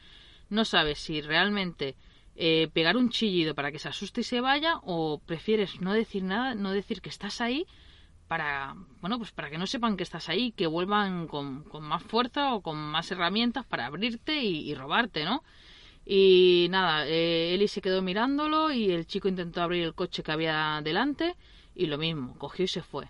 no 0.50 0.64
sabes 0.64 0.98
si 0.98 1.20
realmente 1.20 1.96
eh, 2.36 2.68
pegar 2.72 2.96
un 2.96 3.10
chillido 3.10 3.54
para 3.54 3.70
que 3.70 3.78
se 3.78 3.88
asuste 3.88 4.22
y 4.22 4.24
se 4.24 4.40
vaya 4.40 4.80
o 4.82 5.20
prefieres 5.24 5.80
no 5.80 5.92
decir 5.92 6.22
nada, 6.24 6.54
no 6.54 6.72
decir 6.72 7.00
que 7.00 7.08
estás 7.08 7.40
ahí 7.40 7.66
para, 8.28 8.74
bueno, 9.00 9.18
pues 9.18 9.30
para 9.30 9.50
que 9.50 9.58
no 9.58 9.66
sepan 9.66 9.96
que 9.96 10.02
estás 10.02 10.28
ahí, 10.28 10.52
que 10.52 10.66
vuelvan 10.66 11.26
con, 11.28 11.62
con 11.64 11.84
más 11.84 12.02
fuerza 12.02 12.54
o 12.54 12.62
con 12.62 12.76
más 12.76 13.10
herramientas 13.10 13.64
para 13.66 13.86
abrirte 13.86 14.42
y, 14.42 14.74
robarte, 14.74 15.24
¿no? 15.24 15.44
Y 16.06 16.66
nada, 16.70 17.06
eh, 17.06 17.54
Eli 17.54 17.68
se 17.68 17.80
quedó 17.80 18.02
mirándolo 18.02 18.72
y 18.72 18.90
el 18.90 19.06
chico 19.06 19.28
intentó 19.28 19.62
abrir 19.62 19.84
el 19.84 19.94
coche 19.94 20.22
que 20.22 20.32
había 20.32 20.80
delante 20.82 21.36
y 21.74 21.86
lo 21.86 21.98
mismo, 21.98 22.36
cogió 22.38 22.64
y 22.64 22.68
se 22.68 22.82
fue. 22.82 23.08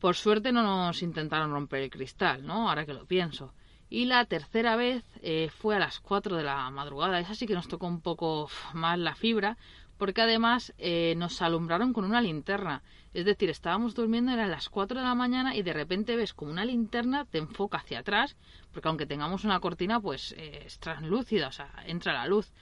Por 0.00 0.16
suerte 0.16 0.52
no 0.52 0.62
nos 0.62 1.02
intentaron 1.02 1.50
romper 1.50 1.82
el 1.82 1.90
cristal, 1.90 2.46
¿no? 2.46 2.68
Ahora 2.68 2.84
que 2.84 2.92
lo 2.92 3.06
pienso. 3.06 3.54
Y 3.90 4.06
la 4.06 4.24
tercera 4.24 4.76
vez 4.76 5.04
eh, 5.22 5.50
fue 5.50 5.76
a 5.76 5.78
las 5.78 6.00
4 6.00 6.36
de 6.36 6.42
la 6.42 6.70
madrugada. 6.70 7.20
Esa 7.20 7.34
sí 7.34 7.46
que 7.46 7.54
nos 7.54 7.68
tocó 7.68 7.86
un 7.86 8.00
poco 8.00 8.48
más 8.72 8.98
la 8.98 9.14
fibra, 9.14 9.56
porque 9.98 10.22
además 10.22 10.74
eh, 10.78 11.14
nos 11.16 11.40
alumbraron 11.42 11.92
con 11.92 12.04
una 12.04 12.20
linterna. 12.20 12.82
Es 13.12 13.24
decir, 13.24 13.50
estábamos 13.50 13.94
durmiendo, 13.94 14.32
eran 14.32 14.50
las 14.50 14.68
4 14.68 14.98
de 14.98 15.06
la 15.06 15.14
mañana 15.14 15.54
y 15.54 15.62
de 15.62 15.72
repente 15.72 16.16
ves 16.16 16.34
como 16.34 16.50
una 16.50 16.64
linterna 16.64 17.24
te 17.26 17.38
enfoca 17.38 17.78
hacia 17.78 18.00
atrás, 18.00 18.36
porque 18.72 18.88
aunque 18.88 19.06
tengamos 19.06 19.44
una 19.44 19.60
cortina, 19.60 20.00
pues 20.00 20.34
eh, 20.36 20.64
es 20.66 20.78
translúcida, 20.78 21.48
o 21.48 21.52
sea, 21.52 21.70
entra 21.86 22.12
la 22.12 22.26
luz. 22.26 22.52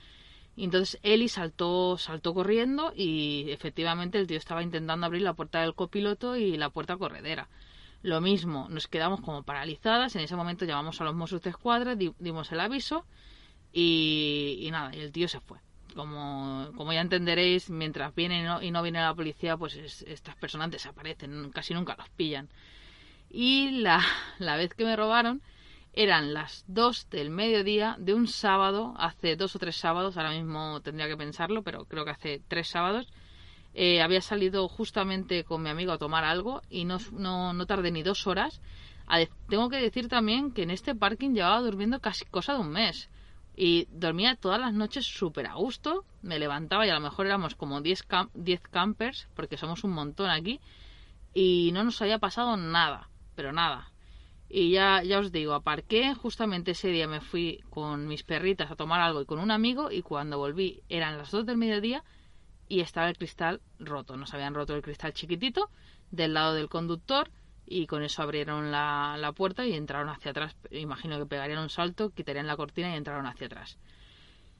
Y 0.54 0.64
entonces 0.64 1.00
Eli 1.02 1.28
saltó, 1.28 1.96
saltó 1.96 2.34
corriendo 2.34 2.92
y 2.94 3.46
efectivamente 3.50 4.18
el 4.18 4.26
tío 4.26 4.36
estaba 4.36 4.62
intentando 4.62 5.06
abrir 5.06 5.22
la 5.22 5.32
puerta 5.32 5.62
del 5.62 5.74
copiloto 5.74 6.36
y 6.36 6.58
la 6.58 6.68
puerta 6.68 6.98
corredera. 6.98 7.48
Lo 8.02 8.20
mismo, 8.20 8.66
nos 8.68 8.88
quedamos 8.88 9.20
como 9.20 9.44
paralizadas. 9.44 10.16
En 10.16 10.22
ese 10.22 10.36
momento 10.36 10.64
llamamos 10.64 11.00
a 11.00 11.04
los 11.04 11.14
Mossos 11.14 11.42
de 11.42 11.50
Escuadra, 11.50 11.94
dimos 11.94 12.50
el 12.50 12.60
aviso 12.60 13.04
y, 13.72 14.68
nada, 14.72 14.94
y 14.94 15.00
el 15.00 15.12
tío 15.12 15.28
se 15.28 15.40
fue. 15.40 15.58
Como, 15.94 16.70
como 16.76 16.92
ya 16.92 17.00
entenderéis, 17.00 17.70
mientras 17.70 18.14
viene 18.14 18.40
y 18.40 18.42
no, 18.42 18.62
y 18.62 18.70
no 18.70 18.82
viene 18.82 19.00
la 19.00 19.14
policía, 19.14 19.56
pues 19.56 19.76
estas 20.06 20.34
personas 20.36 20.70
desaparecen, 20.70 21.50
casi 21.52 21.74
nunca 21.74 21.94
los 21.96 22.08
pillan. 22.10 22.48
Y 23.30 23.70
la, 23.82 24.02
la 24.38 24.56
vez 24.56 24.74
que 24.74 24.84
me 24.84 24.96
robaron, 24.96 25.42
eran 25.92 26.32
las 26.32 26.64
2 26.68 27.10
del 27.10 27.30
mediodía 27.30 27.96
de 27.98 28.14
un 28.14 28.26
sábado, 28.26 28.94
hace 28.96 29.36
dos 29.36 29.54
o 29.54 29.58
tres 29.58 29.76
sábados, 29.76 30.16
ahora 30.16 30.30
mismo 30.30 30.80
tendría 30.80 31.06
que 31.06 31.16
pensarlo, 31.16 31.62
pero 31.62 31.84
creo 31.84 32.04
que 32.04 32.10
hace 32.10 32.42
tres 32.48 32.68
sábados. 32.68 33.12
Eh, 33.74 34.02
había 34.02 34.20
salido 34.20 34.68
justamente 34.68 35.44
con 35.44 35.62
mi 35.62 35.70
amigo 35.70 35.92
a 35.92 35.98
tomar 35.98 36.24
algo 36.24 36.62
y 36.68 36.84
no, 36.84 36.98
no, 37.12 37.52
no 37.52 37.66
tardé 37.66 37.90
ni 37.90 38.02
dos 38.02 38.26
horas. 38.26 38.60
tengo 39.48 39.68
que 39.70 39.76
decir 39.76 40.08
también 40.08 40.52
que 40.52 40.62
en 40.62 40.70
este 40.70 40.94
parking 40.94 41.30
llevaba 41.34 41.60
durmiendo 41.60 42.00
casi 42.00 42.24
cosa 42.26 42.54
de 42.54 42.60
un 42.60 42.70
mes. 42.70 43.08
Y 43.54 43.86
dormía 43.90 44.36
todas 44.36 44.60
las 44.60 44.72
noches 44.72 45.06
súper 45.06 45.46
a 45.46 45.54
gusto. 45.54 46.04
Me 46.22 46.38
levantaba 46.38 46.86
y 46.86 46.90
a 46.90 46.94
lo 46.94 47.00
mejor 47.00 47.26
éramos 47.26 47.54
como 47.54 47.80
10 47.82 48.04
campers, 48.70 49.28
porque 49.34 49.56
somos 49.56 49.84
un 49.84 49.92
montón 49.92 50.30
aquí. 50.30 50.60
Y 51.34 51.70
no 51.72 51.84
nos 51.84 52.00
había 52.00 52.18
pasado 52.18 52.56
nada, 52.56 53.08
pero 53.34 53.52
nada. 53.52 53.92
Y 54.54 54.70
ya, 54.70 55.02
ya 55.02 55.18
os 55.18 55.32
digo, 55.32 55.54
aparqué, 55.54 56.14
justamente 56.14 56.72
ese 56.72 56.88
día 56.88 57.08
me 57.08 57.22
fui 57.22 57.64
con 57.70 58.06
mis 58.06 58.22
perritas 58.22 58.70
a 58.70 58.76
tomar 58.76 59.00
algo 59.00 59.22
y 59.22 59.24
con 59.24 59.38
un 59.38 59.50
amigo 59.50 59.90
y 59.90 60.02
cuando 60.02 60.36
volví 60.36 60.82
eran 60.90 61.16
las 61.16 61.30
2 61.30 61.46
del 61.46 61.56
mediodía 61.56 62.04
y 62.68 62.80
estaba 62.80 63.08
el 63.08 63.16
cristal 63.16 63.60
roto. 63.78 64.16
Nos 64.16 64.34
habían 64.34 64.54
roto 64.54 64.74
el 64.74 64.82
cristal 64.82 65.12
chiquitito 65.12 65.70
del 66.10 66.34
lado 66.34 66.54
del 66.54 66.68
conductor 66.68 67.30
y 67.66 67.86
con 67.86 68.02
eso 68.02 68.22
abrieron 68.22 68.70
la, 68.70 69.16
la 69.18 69.32
puerta 69.32 69.64
y 69.64 69.72
entraron 69.74 70.08
hacia 70.08 70.30
atrás. 70.30 70.56
Imagino 70.70 71.18
que 71.18 71.26
pegarían 71.26 71.58
un 71.58 71.70
salto, 71.70 72.10
quitarían 72.10 72.46
la 72.46 72.56
cortina 72.56 72.92
y 72.92 72.96
entraron 72.96 73.26
hacia 73.26 73.46
atrás. 73.46 73.78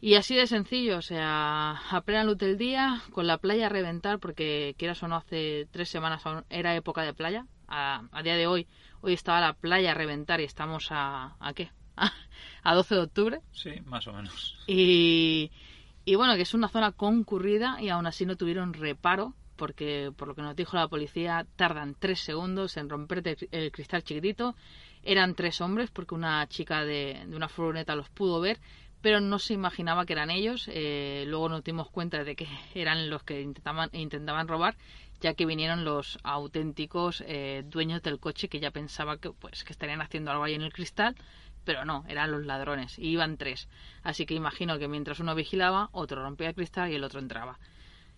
Y 0.00 0.14
así 0.14 0.34
de 0.34 0.48
sencillo, 0.48 0.98
o 0.98 1.02
sea, 1.02 1.80
a 1.90 2.00
plena 2.00 2.24
luz 2.24 2.36
del 2.36 2.58
día, 2.58 3.00
con 3.12 3.28
la 3.28 3.38
playa 3.38 3.66
a 3.66 3.68
reventar, 3.68 4.18
porque 4.18 4.74
quieras 4.76 5.00
o 5.04 5.08
no, 5.08 5.14
hace 5.14 5.68
tres 5.70 5.88
semanas 5.88 6.22
era 6.50 6.74
época 6.74 7.02
de 7.02 7.14
playa. 7.14 7.46
A, 7.68 8.02
a 8.10 8.22
día 8.22 8.34
de 8.34 8.46
hoy 8.46 8.66
Hoy 9.04 9.14
estaba 9.14 9.40
la 9.40 9.52
playa 9.54 9.90
a 9.90 9.94
reventar 9.94 10.40
y 10.40 10.44
estamos 10.44 10.86
a... 10.90 11.34
¿A 11.40 11.52
qué? 11.54 11.70
a 12.62 12.74
12 12.74 12.94
de 12.94 13.00
octubre. 13.00 13.40
Sí, 13.50 13.72
más 13.84 14.06
o 14.06 14.12
menos. 14.12 14.56
Y, 14.68 15.50
y 16.04 16.14
bueno, 16.16 16.34
que 16.36 16.42
es 16.42 16.54
una 16.54 16.68
zona 16.68 16.92
concurrida 16.92 17.80
y 17.80 17.88
aún 17.88 18.06
así 18.06 18.26
no 18.26 18.36
tuvieron 18.36 18.74
reparo 18.74 19.34
porque 19.56 20.10
por 20.16 20.26
lo 20.28 20.34
que 20.34 20.42
nos 20.42 20.56
dijo 20.56 20.76
la 20.76 20.88
policía 20.88 21.46
tardan 21.56 21.94
tres 21.96 22.20
segundos 22.20 22.76
en 22.76 22.88
romperte 22.88 23.36
el 23.52 23.70
cristal 23.70 24.02
chiquitito. 24.02 24.56
Eran 25.04 25.34
tres 25.34 25.60
hombres 25.60 25.90
porque 25.90 26.14
una 26.14 26.46
chica 26.48 26.84
de, 26.84 27.24
una 27.32 27.48
furgoneta 27.48 27.94
los 27.94 28.08
pudo 28.08 28.40
ver, 28.40 28.58
pero 29.00 29.20
no 29.20 29.38
se 29.38 29.54
imaginaba 29.54 30.04
que 30.04 30.14
eran 30.14 30.30
ellos. 30.30 30.68
Eh, 30.72 31.24
luego 31.28 31.48
nos 31.48 31.62
dimos 31.62 31.90
cuenta 31.90 32.24
de 32.24 32.34
que 32.34 32.48
eran 32.74 33.08
los 33.08 33.22
que 33.22 33.40
intentaban, 33.40 33.90
intentaban 33.92 34.48
robar 34.48 34.76
ya 35.20 35.34
que 35.34 35.46
vinieron 35.46 35.84
los 35.84 36.18
auténticos 36.24 37.22
eh, 37.24 37.62
dueños 37.64 38.02
del 38.02 38.18
coche 38.18 38.48
que 38.48 38.58
ya 38.58 38.72
pensaba 38.72 39.18
que 39.18 39.30
pues 39.30 39.62
que 39.62 39.72
estarían 39.72 40.02
haciendo 40.02 40.32
algo 40.32 40.42
ahí 40.42 40.54
en 40.54 40.62
el 40.62 40.72
cristal 40.72 41.14
pero 41.64 41.84
no, 41.84 42.04
eran 42.08 42.30
los 42.30 42.44
ladrones 42.44 42.98
y 42.98 43.08
iban 43.08 43.36
tres. 43.36 43.68
Así 44.02 44.26
que 44.26 44.34
imagino 44.34 44.78
que 44.78 44.88
mientras 44.88 45.20
uno 45.20 45.34
vigilaba 45.34 45.88
otro 45.92 46.22
rompía 46.22 46.48
el 46.48 46.54
cristal 46.54 46.90
y 46.90 46.94
el 46.94 47.04
otro 47.04 47.20
entraba. 47.20 47.58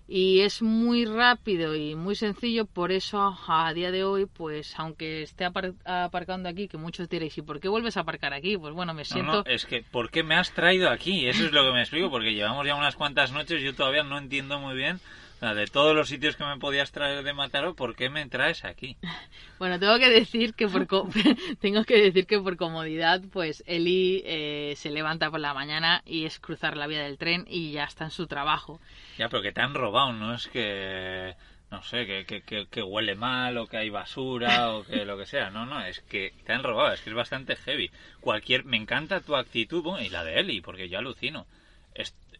Y 0.07 0.41
es 0.41 0.61
muy 0.61 1.07
rápido 1.07 1.75
y 1.75 1.95
muy 1.95 2.15
sencillo 2.15 2.67
por 2.67 2.93
eso 2.93 3.39
a 3.49 3.73
día 3.73 3.91
de 3.91 4.05
hoy 4.05 4.27
pues 4.27 4.79
aunque 4.79 5.23
esté 5.23 5.47
aparcando 5.47 6.49
aquí 6.51 6.69
que 6.69 6.77
muchos 6.77 7.09
diréis 7.09 7.39
y 7.39 7.43
por 7.43 7.59
qué 7.59 7.69
vuelves 7.69 7.97
a 7.97 8.01
aparcar 8.01 8.35
aquí 8.35 8.59
pues 8.59 8.75
bueno 8.75 8.93
me 8.93 9.07
siento 9.07 9.33
no, 9.33 9.39
no, 9.39 9.45
es 9.47 9.65
que 9.65 9.83
por 9.83 10.11
qué 10.11 10.23
me 10.23 10.35
has 10.35 10.53
traído 10.53 10.91
aquí 10.91 11.27
eso 11.27 11.47
es 11.47 11.53
lo 11.53 11.65
que 11.65 11.73
me 11.73 11.81
explico 11.81 12.11
porque 12.11 12.35
llevamos 12.35 12.67
ya 12.67 12.75
unas 12.75 12.97
cuantas 12.97 13.33
noches 13.33 13.63
y 13.63 13.65
yo 13.65 13.75
todavía 13.75 14.03
no 14.03 14.19
entiendo 14.19 14.59
muy 14.59 14.75
bien 14.75 15.01
de 15.41 15.67
todos 15.67 15.95
los 15.95 16.09
sitios 16.09 16.37
que 16.37 16.45
me 16.45 16.59
podías 16.59 16.91
traer 16.91 17.23
de 17.23 17.35
Mataró, 17.35 17.75
¿por 17.75 17.95
qué 17.95 18.09
me 18.09 18.27
traes 18.27 18.65
aquí? 18.65 18.97
Bueno, 19.59 19.79
tengo 19.79 19.99
que 19.99 20.11
decir 20.11 20.53
que 20.55 20.69
por 20.69 20.87
tengo 21.61 21.85
que 21.85 21.97
decir 21.97 22.27
que 22.27 22.41
por 22.41 22.57
comodidad, 22.57 23.23
pues 23.33 23.63
Eli 23.67 24.23
eh, 24.27 24.75
se 24.77 24.91
levanta 24.91 25.31
por 25.31 25.41
la 25.41 25.55
mañana 25.55 26.03
y 26.05 26.27
es 26.27 26.39
cruzar 26.39 26.77
la 26.77 26.87
vía 26.87 27.03
del 27.03 27.19
tren 27.19 27.45
y 27.49 27.71
ya 27.71 27.85
está 27.85 28.05
en 28.05 28.11
su 28.11 28.27
trabajo. 28.27 28.81
Ya, 29.17 29.29
pero 29.29 29.43
que 29.43 29.53
te 29.53 29.63
han 29.63 29.75
robado, 29.75 30.13
no 30.13 30.35
es 30.35 30.49
que 30.49 31.35
no 31.71 31.83
sé, 31.83 32.07
que, 32.07 32.43
que, 32.43 32.67
que, 32.67 32.83
huele 32.83 33.15
mal 33.15 33.57
o 33.57 33.67
que 33.67 33.79
hay 33.79 33.91
basura 33.91 34.73
o 34.75 34.85
que 34.85 35.05
lo 35.05 35.17
que 35.17 35.27
sea. 35.27 35.51
No, 35.51 35.67
no, 35.67 35.85
es 35.85 36.01
que 36.01 36.33
te 36.45 36.53
han 36.53 36.63
robado, 36.63 36.93
es 36.93 37.01
que 37.01 37.11
es 37.11 37.17
bastante 37.17 37.57
heavy. 37.57 37.91
Cualquier, 38.21 38.65
me 38.65 38.77
encanta 38.77 39.21
tu 39.21 39.35
actitud 39.35 39.85
y 40.01 40.09
la 40.09 40.25
de 40.25 40.41
Eli, 40.41 40.61
porque 40.61 40.89
yo 40.89 40.99
alucino 40.99 41.47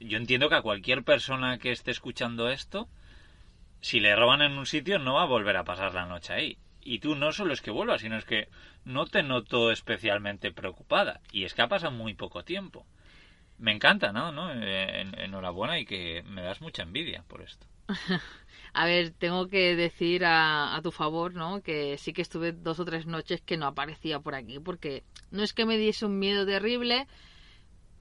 yo 0.01 0.19
entiendo 0.19 0.49
que 0.49 0.57
a 0.57 0.63
cualquier 0.63 1.05
persona 1.05 1.59
que 1.59 1.73
esté 1.73 1.91
escuchando 1.91 2.49
esto, 2.49 2.89
si 3.81 4.01
le 4.01 4.17
roban 4.17 4.43
en 4.43 4.57
un 4.57 4.67
sitio, 4.67 4.99
no 4.99 5.15
va 5.15 5.23
a 5.23 5.27
volver 5.27 5.57
a 5.57 5.65
pasar 5.65 5.95
la 5.95 6.07
noche 6.07 6.33
ahí. 6.33 6.59
Y 6.83 6.99
tú 6.99 7.17
no 7.17 7.33
solo 7.33 7.53
es 7.53 7.63
que 7.63 7.71
vuelvas, 7.71 8.03
sino 8.03 8.17
es 8.17 8.25
que 8.25 8.49
no 8.85 9.07
te 9.07 9.23
noto 9.23 9.71
especialmente 9.71 10.53
preocupada. 10.53 11.21
Y 11.33 11.45
es 11.45 11.55
que 11.55 11.63
ha 11.63 11.69
pasado 11.69 11.93
muy 11.93 12.15
poco 12.15 12.45
tiempo. 12.45 12.87
Me 13.59 13.73
encanta, 13.73 14.13
¿no? 14.13 14.33
¿No? 14.33 14.51
enhorabuena 14.53 15.79
y 15.79 15.87
que 15.87 16.23
me 16.27 16.43
das 16.43 16.61
mucha 16.61 16.83
envidia 16.83 17.25
por 17.29 17.43
esto. 17.43 17.67
a 18.73 18.87
ver, 18.87 19.11
tengo 19.11 19.49
que 19.49 19.77
decir 19.77 20.25
a, 20.25 20.75
a, 20.75 20.83
tu 20.83 20.91
favor, 20.91 21.35
¿no? 21.35 21.63
Que 21.63 21.97
sí 21.99 22.13
que 22.13 22.23
estuve 22.23 22.53
dos 22.53 22.81
o 22.81 22.85
tres 22.85 23.07
noches 23.07 23.43
que 23.43 23.57
no 23.57 23.67
aparecía 23.67 24.21
por 24.21 24.35
aquí, 24.35 24.59
porque 24.59 25.05
no 25.31 25.43
es 25.43 25.53
que 25.53 25.67
me 25.67 25.77
diese 25.77 26.07
un 26.07 26.19
miedo 26.19 26.47
terrible, 26.47 27.07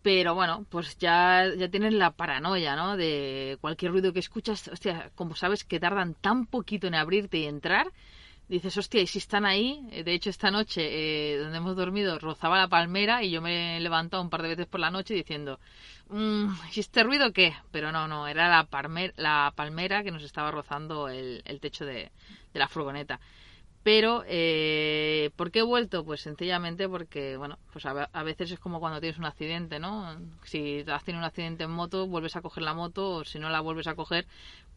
pero 0.03 0.36
bueno, 0.36 0.65
pues 0.69 0.98
ya, 1.00 1.45
ya 1.57 1.69
tienes 1.69 1.93
la 1.93 2.12
paranoia, 2.12 2.75
¿no? 2.75 2.98
De 2.98 3.57
cualquier 3.62 3.93
ruido 3.93 4.12
que 4.13 4.19
escuchas, 4.19 4.67
hostia, 4.67 5.12
como 5.15 5.33
sabes 5.33 5.63
que 5.63 5.79
tardan 5.79 6.13
tan 6.13 6.45
poquito 6.45 6.88
en 6.88 6.95
abrirte 6.95 7.38
y 7.38 7.45
entrar, 7.45 7.88
dices, 8.50 8.77
hostia, 8.77 9.01
y 9.01 9.07
si 9.07 9.19
están 9.19 9.45
ahí, 9.45 9.81
eh, 9.91 10.03
de 10.03 10.13
hecho 10.13 10.29
esta 10.29 10.51
noche 10.51 10.81
eh, 10.83 11.38
donde 11.38 11.57
hemos 11.57 11.77
dormido 11.77 12.19
rozaba 12.19 12.57
la 12.57 12.67
palmera 12.67 13.24
y 13.24 13.31
yo 13.31 13.41
me 13.41 13.77
he 13.77 13.79
levantado 13.79 14.22
un 14.22 14.29
par 14.29 14.41
de 14.41 14.50
veces 14.50 14.67
por 14.67 14.81
la 14.81 14.91
noche 14.91 15.13
diciendo, 15.13 15.60
mmm, 16.10 16.50
¿y 16.75 16.79
este 16.81 17.03
ruido 17.03 17.31
qué? 17.31 17.55
Pero 17.72 17.93
no, 17.93 18.07
no, 18.07 18.27
era 18.27 18.50
la, 18.50 18.67
la 19.15 19.53
palmera 19.55 20.03
que 20.03 20.12
nos 20.12 20.24
estaba 20.24 20.51
rozando 20.51 21.07
el, 21.07 21.41
el 21.45 21.60
techo 21.62 21.86
de, 21.86 22.12
de 22.53 22.60
la 22.60 22.67
furgoneta. 22.67 23.22
Pero, 23.83 24.23
eh, 24.27 25.29
¿por 25.35 25.51
qué 25.51 25.59
he 25.59 25.63
vuelto? 25.63 26.05
Pues 26.05 26.21
sencillamente 26.21 26.87
porque, 26.87 27.35
bueno, 27.35 27.59
pues 27.73 27.85
a, 27.85 28.23
veces 28.23 28.51
es 28.51 28.59
como 28.59 28.79
cuando 28.79 29.01
tienes 29.01 29.19
un 29.19 29.25
accidente, 29.25 29.77
¿no? 29.77 30.15
Si 30.45 30.85
has 30.87 31.03
tenido 31.03 31.19
un 31.19 31.25
accidente 31.25 31.65
en 31.65 31.71
moto, 31.71 32.07
vuelves 32.07 32.37
a 32.37 32.41
coger 32.41 32.63
la 32.63 32.73
moto, 32.73 33.15
o 33.15 33.25
si 33.25 33.39
no 33.39 33.49
la 33.49 33.59
vuelves 33.59 33.87
a 33.87 33.95
coger, 33.95 34.25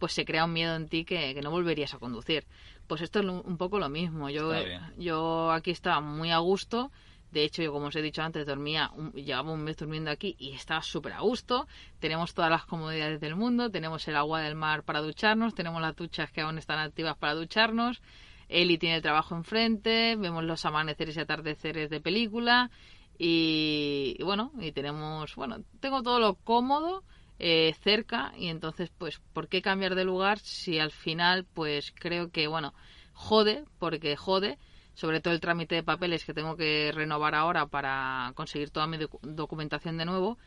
pues 0.00 0.12
se 0.12 0.24
crea 0.24 0.44
un 0.44 0.52
miedo 0.52 0.74
en 0.74 0.88
ti 0.88 1.04
que, 1.04 1.40
no 1.40 1.52
volverías 1.52 1.94
a 1.94 1.98
conducir. 1.98 2.44
Pues 2.88 3.00
esto 3.00 3.20
es 3.20 3.26
un 3.26 3.56
poco 3.56 3.78
lo 3.78 3.88
mismo. 3.88 4.28
Yo, 4.28 4.52
yo 4.98 5.52
aquí 5.52 5.70
estaba 5.70 6.00
muy 6.00 6.32
a 6.32 6.38
gusto. 6.38 6.90
De 7.30 7.44
hecho, 7.44 7.62
yo 7.62 7.72
como 7.72 7.86
os 7.86 7.96
he 7.96 8.02
dicho 8.02 8.22
antes, 8.22 8.46
dormía, 8.46 8.90
llevaba 9.14 9.52
un 9.52 9.62
mes 9.62 9.76
durmiendo 9.76 10.10
aquí 10.10 10.34
y 10.38 10.52
estaba 10.52 10.82
súper 10.82 11.12
a 11.12 11.20
gusto. 11.20 11.68
Tenemos 12.00 12.34
todas 12.34 12.50
las 12.50 12.64
comodidades 12.64 13.20
del 13.20 13.36
mundo, 13.36 13.70
tenemos 13.70 14.06
el 14.08 14.16
agua 14.16 14.40
del 14.40 14.54
mar 14.56 14.82
para 14.82 15.00
ducharnos, 15.00 15.54
tenemos 15.54 15.80
las 15.80 15.94
duchas 15.94 16.30
que 16.32 16.40
aún 16.40 16.58
están 16.58 16.78
activas 16.78 17.16
para 17.16 17.34
ducharnos. 17.34 18.00
Eli 18.48 18.78
tiene 18.78 18.96
el 18.96 19.02
trabajo 19.02 19.34
enfrente, 19.34 20.16
vemos 20.16 20.44
los 20.44 20.64
amaneceres 20.64 21.16
y 21.16 21.20
atardeceres 21.20 21.90
de 21.90 22.00
película 22.00 22.70
y, 23.18 24.16
bueno, 24.22 24.52
y 24.60 24.72
tenemos, 24.72 25.34
bueno, 25.36 25.62
tengo 25.80 26.02
todo 26.02 26.20
lo 26.20 26.34
cómodo 26.34 27.02
eh, 27.38 27.74
cerca 27.82 28.32
y 28.36 28.48
entonces 28.48 28.90
pues, 28.96 29.20
¿por 29.32 29.48
qué 29.48 29.62
cambiar 29.62 29.94
de 29.94 30.04
lugar 30.04 30.38
si 30.38 30.78
al 30.78 30.90
final 30.90 31.44
pues 31.44 31.92
creo 31.94 32.30
que, 32.30 32.46
bueno, 32.46 32.74
jode, 33.12 33.64
porque 33.78 34.16
jode, 34.16 34.58
sobre 34.94 35.20
todo 35.20 35.34
el 35.34 35.40
trámite 35.40 35.74
de 35.74 35.82
papeles 35.82 36.24
que 36.24 36.34
tengo 36.34 36.56
que 36.56 36.92
renovar 36.94 37.34
ahora 37.34 37.66
para 37.66 38.32
conseguir 38.34 38.70
toda 38.70 38.86
mi 38.86 38.98
documentación 39.22 39.98
de 39.98 40.04
nuevo 40.04 40.38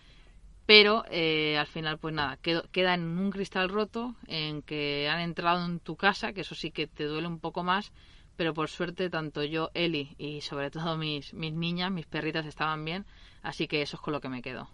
pero 0.69 1.03
eh, 1.09 1.57
al 1.57 1.65
final 1.65 1.97
pues 1.97 2.13
nada 2.13 2.38
queda 2.38 2.93
en 2.93 3.17
un 3.17 3.31
cristal 3.31 3.69
roto 3.69 4.13
en 4.27 4.61
que 4.61 5.09
han 5.09 5.19
entrado 5.19 5.65
en 5.65 5.79
tu 5.79 5.95
casa 5.95 6.31
que 6.31 6.41
eso 6.41 6.53
sí 6.53 6.69
que 6.69 6.85
te 6.85 7.05
duele 7.05 7.25
un 7.27 7.39
poco 7.39 7.63
más 7.63 7.91
pero 8.38 8.53
por 8.53 8.69
suerte 8.69 9.09
tanto 9.09 9.43
yo, 9.43 9.71
Eli 9.73 10.15
y 10.19 10.41
sobre 10.41 10.69
todo 10.69 10.95
mis, 10.95 11.33
mis 11.33 11.53
niñas, 11.53 11.91
mis 11.91 12.05
perritas 12.05 12.45
estaban 12.45 12.85
bien, 12.85 13.05
así 13.41 13.67
que 13.67 13.81
eso 13.81 13.97
es 13.97 14.01
con 14.01 14.13
lo 14.13 14.21
que 14.21 14.29
me 14.29 14.43
quedo. 14.43 14.69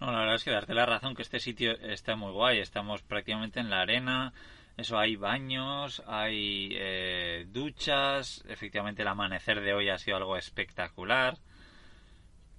No, 0.00 0.10
la 0.10 0.20
verdad 0.20 0.34
es 0.36 0.44
que 0.44 0.50
darte 0.50 0.74
la 0.74 0.86
razón 0.86 1.14
que 1.14 1.22
este 1.22 1.38
sitio 1.38 1.72
está 1.72 2.16
muy 2.16 2.32
guay, 2.32 2.58
estamos 2.58 3.02
prácticamente 3.02 3.60
en 3.60 3.68
la 3.70 3.82
arena, 3.82 4.32
eso 4.76 4.98
hay 4.98 5.16
baños, 5.16 6.02
hay 6.06 6.70
eh, 6.72 7.46
duchas, 7.48 8.42
efectivamente 8.48 9.02
el 9.02 9.08
amanecer 9.08 9.60
de 9.60 9.74
hoy 9.74 9.90
ha 9.90 9.98
sido 9.98 10.16
algo 10.16 10.36
espectacular. 10.36 11.36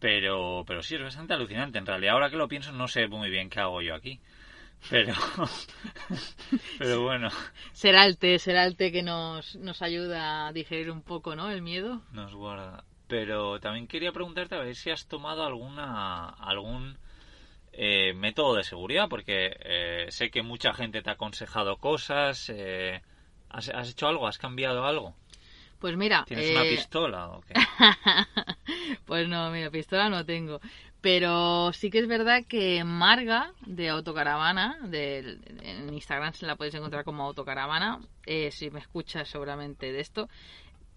Pero, 0.05 0.63
pero 0.67 0.83
sí, 0.83 0.93
es 0.93 1.01
bastante 1.01 1.33
alucinante. 1.33 1.79
En 1.79 1.85
realidad, 1.87 2.13
ahora 2.13 2.29
que 2.29 2.37
lo 2.37 2.47
pienso, 2.47 2.71
no 2.71 2.87
sé 2.87 3.07
muy 3.07 3.31
bien 3.31 3.49
qué 3.49 3.59
hago 3.59 3.81
yo 3.81 3.95
aquí. 3.95 4.19
Pero, 4.87 5.15
pero 6.77 7.01
bueno. 7.01 7.29
Será 7.73 8.05
el 8.05 8.15
té, 8.19 8.37
será 8.37 8.65
el 8.65 8.77
té 8.77 8.91
que 8.91 9.01
nos, 9.01 9.55
nos 9.55 9.81
ayuda 9.81 10.45
a 10.45 10.53
digerir 10.53 10.91
un 10.91 11.01
poco, 11.01 11.35
¿no? 11.35 11.49
El 11.49 11.63
miedo. 11.63 12.03
Nos 12.11 12.35
guarda. 12.35 12.83
Pero 13.07 13.59
también 13.59 13.87
quería 13.87 14.11
preguntarte 14.11 14.53
a 14.53 14.59
ver 14.59 14.75
si 14.75 14.91
has 14.91 15.07
tomado 15.07 15.43
alguna 15.43 16.29
algún 16.29 16.99
eh, 17.73 18.13
método 18.13 18.57
de 18.57 18.63
seguridad, 18.63 19.09
porque 19.09 19.57
eh, 19.59 20.05
sé 20.09 20.29
que 20.29 20.43
mucha 20.43 20.75
gente 20.75 21.01
te 21.01 21.09
ha 21.09 21.13
aconsejado 21.13 21.77
cosas. 21.77 22.51
Eh, 22.53 23.01
¿has, 23.49 23.69
¿has, 23.69 23.89
hecho 23.89 24.07
algo? 24.07 24.27
¿Has 24.27 24.37
cambiado 24.37 24.85
algo? 24.85 25.15
Pues 25.85 25.97
mira. 25.97 26.25
¿Tienes 26.25 26.49
una 26.49 26.63
pistola 26.63 27.27
o 27.27 27.41
qué? 27.41 27.53
pues 29.05 29.29
no, 29.29 29.51
mira, 29.51 29.69
pistola 29.69 30.09
no 30.09 30.25
tengo. 30.25 30.59
Pero 30.99 31.71
sí 31.73 31.91
que 31.91 31.99
es 31.99 32.07
verdad 32.07 32.43
que 32.49 32.83
Marga 32.83 33.51
de 33.67 33.89
Autocaravana, 33.89 34.79
de, 34.81 35.37
en 35.61 35.93
Instagram 35.93 36.33
se 36.33 36.47
la 36.47 36.55
podéis 36.55 36.73
encontrar 36.73 37.03
como 37.03 37.21
Autocaravana, 37.21 37.99
eh, 38.25 38.49
si 38.49 38.71
me 38.71 38.79
escuchas 38.79 39.29
seguramente 39.29 39.91
de 39.91 39.99
esto, 39.99 40.27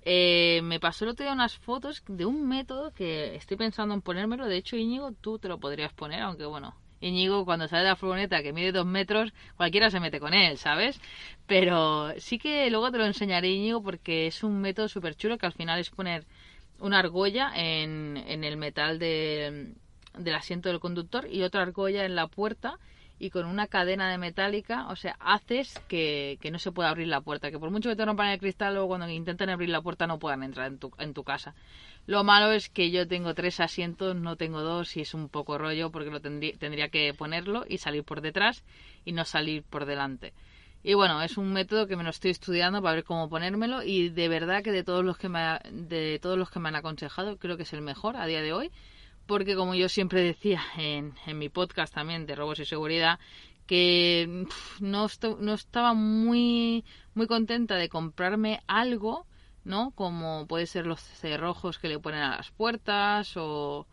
eh, 0.06 0.62
me 0.62 0.80
pasó 0.80 1.04
el 1.04 1.10
otro 1.10 1.24
día 1.24 1.34
unas 1.34 1.58
fotos 1.58 2.02
de 2.08 2.24
un 2.24 2.48
método 2.48 2.94
que 2.94 3.36
estoy 3.36 3.58
pensando 3.58 3.92
en 3.92 4.00
ponérmelo. 4.00 4.46
De 4.46 4.56
hecho, 4.56 4.76
Íñigo, 4.76 5.12
tú 5.12 5.38
te 5.38 5.48
lo 5.48 5.58
podrías 5.58 5.92
poner, 5.92 6.22
aunque 6.22 6.46
bueno, 6.46 6.74
Íñigo 7.00 7.44
cuando 7.44 7.68
sale 7.68 7.82
de 7.82 7.88
la 7.88 7.96
furgoneta 7.96 8.42
que 8.42 8.52
mide 8.52 8.72
dos 8.72 8.86
metros, 8.86 9.32
cualquiera 9.56 9.90
se 9.90 10.00
mete 10.00 10.20
con 10.20 10.34
él, 10.34 10.58
¿sabes? 10.58 11.00
Pero 11.46 12.12
sí 12.18 12.38
que 12.38 12.70
luego 12.70 12.90
te 12.90 12.98
lo 12.98 13.06
enseñaré, 13.06 13.48
Íñigo, 13.50 13.82
porque 13.82 14.26
es 14.26 14.42
un 14.42 14.60
método 14.60 14.88
súper 14.88 15.14
chulo 15.14 15.38
que 15.38 15.46
al 15.46 15.52
final 15.52 15.78
es 15.78 15.90
poner 15.90 16.24
una 16.80 16.98
argolla 16.98 17.52
en, 17.54 18.16
en 18.26 18.44
el 18.44 18.56
metal 18.56 18.98
de 18.98 19.74
del 20.16 20.34
asiento 20.34 20.68
del 20.68 20.80
conductor 20.80 21.28
y 21.30 21.42
otra 21.42 21.62
argolla 21.62 22.04
en 22.04 22.14
la 22.14 22.26
puerta 22.26 22.78
y 23.18 23.30
con 23.30 23.46
una 23.46 23.66
cadena 23.66 24.10
de 24.10 24.18
metálica, 24.18 24.88
o 24.88 24.96
sea, 24.96 25.16
haces 25.18 25.78
que, 25.88 26.38
que 26.40 26.50
no 26.50 26.58
se 26.58 26.72
pueda 26.72 26.90
abrir 26.90 27.08
la 27.08 27.20
puerta, 27.20 27.50
que 27.50 27.58
por 27.58 27.70
mucho 27.70 27.88
que 27.88 27.96
te 27.96 28.04
rompan 28.04 28.28
el 28.28 28.38
cristal, 28.38 28.74
luego 28.74 28.88
cuando 28.88 29.08
intenten 29.08 29.50
abrir 29.50 29.70
la 29.70 29.82
puerta 29.82 30.06
no 30.06 30.18
puedan 30.18 30.42
entrar 30.42 30.68
en 30.68 30.78
tu, 30.78 30.92
en 30.98 31.14
tu 31.14 31.24
casa. 31.24 31.54
Lo 32.06 32.24
malo 32.24 32.52
es 32.52 32.68
que 32.68 32.90
yo 32.90 33.06
tengo 33.08 33.34
tres 33.34 33.60
asientos, 33.60 34.14
no 34.14 34.36
tengo 34.36 34.62
dos 34.62 34.96
y 34.96 35.00
es 35.00 35.14
un 35.14 35.28
poco 35.28 35.58
rollo 35.58 35.90
porque 35.90 36.10
lo 36.10 36.20
tendría, 36.20 36.56
tendría 36.56 36.88
que 36.88 37.12
ponerlo 37.12 37.64
y 37.68 37.78
salir 37.78 38.04
por 38.04 38.20
detrás 38.20 38.64
y 39.04 39.12
no 39.12 39.24
salir 39.24 39.62
por 39.64 39.84
delante. 39.84 40.32
Y 40.84 40.94
bueno, 40.94 41.20
es 41.22 41.36
un 41.36 41.52
método 41.52 41.88
que 41.88 41.96
me 41.96 42.04
lo 42.04 42.10
estoy 42.10 42.30
estudiando 42.30 42.80
para 42.80 42.94
ver 42.94 43.04
cómo 43.04 43.28
ponérmelo 43.28 43.82
y 43.82 44.10
de 44.10 44.28
verdad 44.28 44.62
que 44.62 44.70
de 44.70 44.84
todos 44.84 45.04
los 45.04 45.18
que 45.18 45.28
me, 45.28 45.58
de 45.70 46.20
todos 46.22 46.38
los 46.38 46.50
que 46.50 46.60
me 46.60 46.68
han 46.68 46.76
aconsejado 46.76 47.36
creo 47.36 47.56
que 47.56 47.64
es 47.64 47.72
el 47.72 47.82
mejor 47.82 48.16
a 48.16 48.26
día 48.26 48.42
de 48.42 48.52
hoy 48.52 48.70
porque 49.28 49.54
como 49.54 49.74
yo 49.74 49.90
siempre 49.90 50.22
decía 50.22 50.62
en, 50.78 51.14
en 51.26 51.38
mi 51.38 51.50
podcast 51.50 51.94
también 51.94 52.26
de 52.26 52.34
robos 52.34 52.58
y 52.60 52.64
seguridad, 52.64 53.20
que 53.66 54.46
no, 54.80 55.06
no 55.38 55.52
estaba 55.52 55.92
muy, 55.92 56.82
muy 57.14 57.26
contenta 57.26 57.76
de 57.76 57.90
comprarme 57.90 58.62
algo, 58.66 59.26
¿no? 59.64 59.90
Como 59.90 60.46
puede 60.46 60.66
ser 60.66 60.86
los 60.86 61.00
cerrojos 61.00 61.78
que 61.78 61.88
le 61.88 61.98
ponen 61.98 62.22
a 62.22 62.38
las 62.38 62.50
puertas 62.52 63.36
o, 63.36 63.86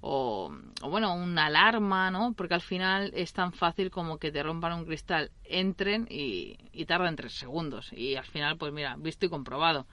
o, 0.00 0.50
o, 0.80 0.90
bueno, 0.90 1.14
una 1.14 1.46
alarma, 1.46 2.10
¿no? 2.10 2.32
Porque 2.32 2.54
al 2.54 2.62
final 2.62 3.12
es 3.14 3.34
tan 3.34 3.52
fácil 3.52 3.90
como 3.90 4.16
que 4.16 4.32
te 4.32 4.42
rompan 4.42 4.72
un 4.72 4.86
cristal, 4.86 5.30
entren 5.44 6.06
y, 6.08 6.56
y 6.72 6.86
tardan 6.86 7.14
tres 7.14 7.34
segundos. 7.34 7.92
Y 7.92 8.16
al 8.16 8.24
final, 8.24 8.56
pues 8.56 8.72
mira, 8.72 8.96
visto 8.98 9.26
y 9.26 9.28
comprobado. 9.28 9.86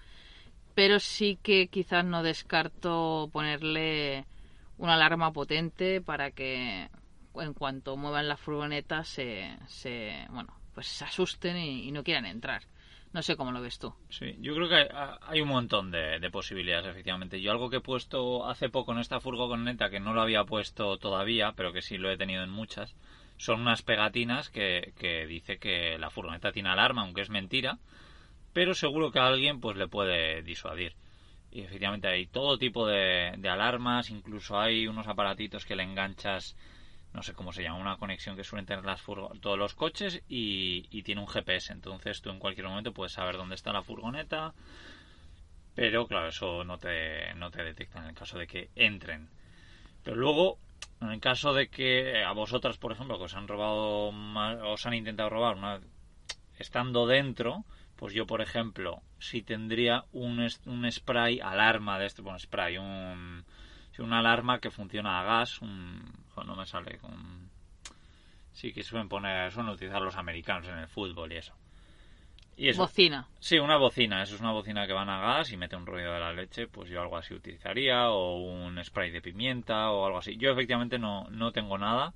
Pero 0.74 1.02
sí 1.02 1.38
que 1.44 1.68
quizás 1.68 2.06
no 2.06 2.24
descarto 2.24 3.30
ponerle 3.34 4.26
una 4.78 4.96
alarma 4.96 5.32
potente 5.32 6.02
para 6.02 6.32
que 6.32 6.90
en 7.36 7.54
cuanto 7.54 7.98
muevan 7.98 8.28
la 8.28 8.38
furgoneta 8.38 9.04
se, 9.04 9.58
se 9.68 10.26
bueno 10.30 10.54
pues 10.74 10.88
se 10.88 11.06
asusten 11.06 11.58
y, 11.58 11.92
no 11.92 12.04
quieran 12.04 12.26
entrar. 12.26 12.64
No 13.14 13.22
sé 13.22 13.38
cómo 13.38 13.54
lo 13.54 13.62
ves 13.62 13.80
tú. 13.80 13.94
Sí 14.10 14.36
yo 14.40 14.54
creo 14.56 14.68
que 14.68 14.76
hay, 14.76 14.88
hay 15.22 15.42
un 15.42 15.48
montón 15.48 15.90
de, 15.90 16.20
de, 16.20 16.30
posibilidades 16.30 16.88
efectivamente. 16.88 17.40
Yo 17.40 17.52
algo 17.52 17.70
que 17.70 17.78
he 17.78 17.82
puesto 17.82 18.46
hace 18.46 18.70
poco 18.70 18.92
en 18.92 19.00
esta 19.00 19.22
furgoneta 19.22 19.90
que 19.90 20.02
no 20.02 20.14
lo 20.14 20.22
había 20.22 20.44
puesto 20.44 20.98
todavía 20.98 21.54
pero 21.56 21.72
que 21.72 21.82
sí 21.82 21.98
lo 21.98 22.12
he 22.12 22.18
tenido 22.18 22.44
en 22.44 22.50
muchas 22.50 22.96
son 23.38 23.62
unas 23.62 23.82
pegatinas 23.82 24.50
que, 24.50 24.94
que 24.98 25.26
dice 25.26 25.58
que 25.58 25.98
la 25.98 26.10
furgoneta 26.10 26.52
tiene 26.52 26.70
alarma 26.70 27.02
aunque 27.02 27.22
es 27.22 27.30
mentira 27.30 27.80
pero 28.54 28.74
seguro 28.74 29.12
que 29.12 29.20
a 29.20 29.28
alguien 29.28 29.60
pues 29.60 29.76
le 29.76 29.88
puede 29.88 30.42
disuadir 30.42 30.96
y 31.56 31.62
efectivamente 31.62 32.10
hay 32.10 32.28
todo 32.28 32.58
tipo 32.58 32.86
de, 32.86 33.40
alarmas, 33.50 34.10
incluso 34.10 34.60
hay 34.60 34.88
unos 34.88 35.08
aparatitos 35.08 35.64
que 35.64 35.78
le 35.78 35.84
enganchas, 35.84 36.58
no 37.14 37.24
sé 37.24 37.34
cómo 37.34 37.54
se 37.54 37.64
llama, 37.64 37.80
una 37.80 37.96
conexión 37.96 38.36
que 38.36 38.44
suelen 38.44 38.66
tener 38.66 38.84
las 38.84 39.02
todos 39.40 39.58
los 39.58 39.74
coches 39.74 40.22
y, 40.28 40.86
y, 40.92 41.04
tiene 41.04 41.22
un 41.22 41.30
GPS. 41.30 41.72
Entonces 41.72 42.22
tú 42.22 42.30
en 42.30 42.40
cualquier 42.40 42.68
momento 42.68 42.92
puedes 42.92 43.14
saber 43.14 43.38
dónde 43.38 43.56
está 43.56 43.72
la 43.72 43.84
furgoneta, 43.84 44.54
pero 45.76 46.08
claro, 46.08 46.28
eso 46.28 46.66
no 46.66 46.78
te, 46.78 47.34
no 47.36 47.50
te 47.52 47.64
detecta 47.64 48.00
en 48.00 48.08
el 48.08 48.16
caso 48.16 48.38
de 48.38 48.48
que 48.48 48.70
entren. 48.76 49.30
Pero 50.04 50.18
luego, 50.18 50.60
en 51.00 51.12
el 51.12 51.22
caso 51.22 51.54
de 51.54 51.70
que 51.70 52.22
a 52.22 52.34
vosotras, 52.34 52.78
por 52.78 52.92
ejemplo, 52.92 53.18
que 53.18 53.24
os 53.24 53.36
han 53.36 53.48
robado, 53.48 54.10
os 54.10 54.86
han 54.86 54.94
intentado 54.94 55.30
robar 55.30 55.56
una, 55.56 55.80
estando 56.60 57.08
dentro, 57.08 57.64
pues 57.96 58.14
yo, 58.14 58.26
por 58.26 58.42
ejemplo, 58.42 59.02
si 59.20 59.42
tendría 59.42 60.06
un, 60.12 60.46
un 60.66 60.92
spray 60.92 61.40
alarma 61.40 62.00
de 62.00 62.06
este, 62.06 62.22
bueno, 62.22 62.40
spray, 62.40 62.78
un, 62.78 63.46
una 64.00 64.20
alarma 64.20 64.60
que 64.60 64.72
funciona 64.72 65.20
a 65.20 65.24
gas, 65.24 65.62
un, 65.62 66.02
no 66.46 66.56
me 66.56 66.66
sale, 66.66 66.98
con, 66.98 67.50
sí 68.52 68.74
que 68.74 68.84
suelen 68.84 69.10
poner, 69.10 69.52
suelen 69.52 69.74
utilizar 69.74 70.02
los 70.02 70.16
americanos 70.16 70.68
en 70.68 70.78
el 70.78 70.88
fútbol 70.88 71.32
y 71.32 71.38
eso. 71.38 71.54
Y 72.58 72.70
eso. 72.70 72.84
Bocina. 72.84 73.28
Sí, 73.40 73.60
una 73.60 73.78
bocina. 73.78 74.24
Eso 74.24 74.36
es 74.36 74.42
una 74.42 74.52
bocina 74.52 74.88
que 74.88 74.94
van 74.94 75.10
a 75.10 75.20
gas 75.20 75.52
y 75.52 75.58
mete 75.58 75.76
un 75.76 75.86
ruido 75.86 76.14
de 76.14 76.20
la 76.20 76.32
leche. 76.32 76.68
Pues 76.68 76.90
yo 76.90 77.02
algo 77.02 77.18
así 77.18 77.34
utilizaría. 77.34 78.10
O 78.12 78.38
un 78.38 78.82
spray 78.84 79.12
de 79.12 79.22
pimienta 79.22 79.92
o 79.92 80.06
algo 80.06 80.20
así. 80.20 80.38
Yo 80.38 80.52
efectivamente 80.52 80.98
no, 80.98 81.28
no 81.32 81.52
tengo 81.52 81.78
nada. 81.78 82.14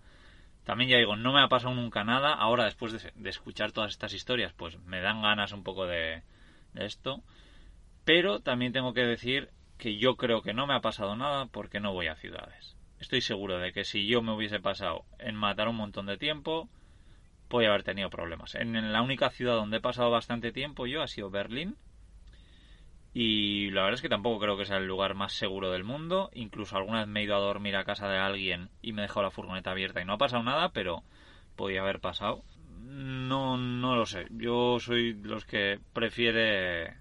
También 0.64 0.90
ya 0.90 0.98
digo, 0.98 1.16
no 1.16 1.34
me 1.34 1.42
ha 1.42 1.48
pasado 1.48 1.74
nunca 1.74 2.04
nada. 2.04 2.34
Ahora, 2.34 2.66
después 2.66 2.94
de, 2.94 3.30
escuchar 3.30 3.72
todas 3.72 3.92
estas 3.92 4.14
historias, 4.14 4.54
pues 4.54 4.80
me 4.80 5.02
dan 5.02 5.22
ganas 5.22 5.52
un 5.52 5.64
poco 5.64 5.88
de, 5.88 6.24
de 6.74 6.86
esto. 6.86 7.24
Pero 8.06 8.40
también 8.40 8.74
tengo 8.74 8.94
que 8.94 9.06
decir 9.06 9.50
que 9.78 9.98
yo 9.98 10.16
creo 10.16 10.42
que 10.42 10.54
no 10.54 10.68
me 10.68 10.76
ha 10.76 10.82
pasado 10.82 11.16
nada 11.16 11.48
porque 11.48 11.80
no 11.80 11.94
voy 11.94 12.08
a 12.08 12.16
ciudades. 12.16 12.76
Estoy 13.00 13.22
seguro 13.22 13.60
de 13.60 13.72
que 13.72 13.86
si 13.86 14.08
yo 14.08 14.22
me 14.22 14.34
hubiese 14.34 14.60
pasado 14.60 15.06
en 15.20 15.36
matar 15.36 15.70
un 15.70 15.78
montón 15.78 16.06
de 16.06 16.18
tiempo, 16.18 16.70
voy 17.50 17.66
a 17.66 17.70
haber 17.70 17.84
tenido 17.84 18.10
problemas. 18.10 18.56
En 18.56 18.92
la 18.92 19.02
única 19.02 19.30
ciudad 19.30 19.56
donde 19.56 19.78
he 19.78 19.82
pasado 19.82 20.12
bastante 20.12 20.52
tiempo 20.52 20.86
yo 20.86 21.02
ha 21.02 21.08
sido 21.08 21.30
Berlín 21.30 21.78
y 23.14 23.72
la 23.72 23.82
verdad 23.82 23.96
es 23.96 24.02
que 24.02 24.10
tampoco 24.10 24.40
creo 24.40 24.58
que 24.58 24.66
sea 24.66 24.78
el 24.78 24.86
lugar 24.86 25.16
más 25.16 25.34
seguro 25.34 25.72
del 25.72 25.84
mundo. 25.84 26.30
Incluso 26.34 26.78
alguna 26.78 27.00
vez 27.00 27.08
me 27.08 27.22
he 27.22 27.24
ido 27.24 27.36
a 27.36 27.40
dormir 27.40 27.76
a 27.76 27.84
casa 27.84 28.08
de 28.08 28.20
alguien 28.20 28.70
y 28.82 28.94
me 28.94 29.02
he 29.02 29.08
dejado 29.08 29.24
la 29.24 29.32
furgoneta 29.32 29.72
abierta 29.72 30.02
y 30.02 30.06
no 30.06 30.14
ha 30.14 30.18
pasado 30.18 30.44
nada, 30.44 30.70
pero 30.70 31.04
podía 31.56 31.82
haber 31.82 32.00
pasado. 32.00 32.44
No, 32.82 33.58
no 33.58 33.96
lo 33.96 34.06
sé. 34.06 34.28
Yo 34.30 34.80
soy 34.80 35.14
los 35.14 35.46
que 35.46 35.80
prefiere. 35.94 36.98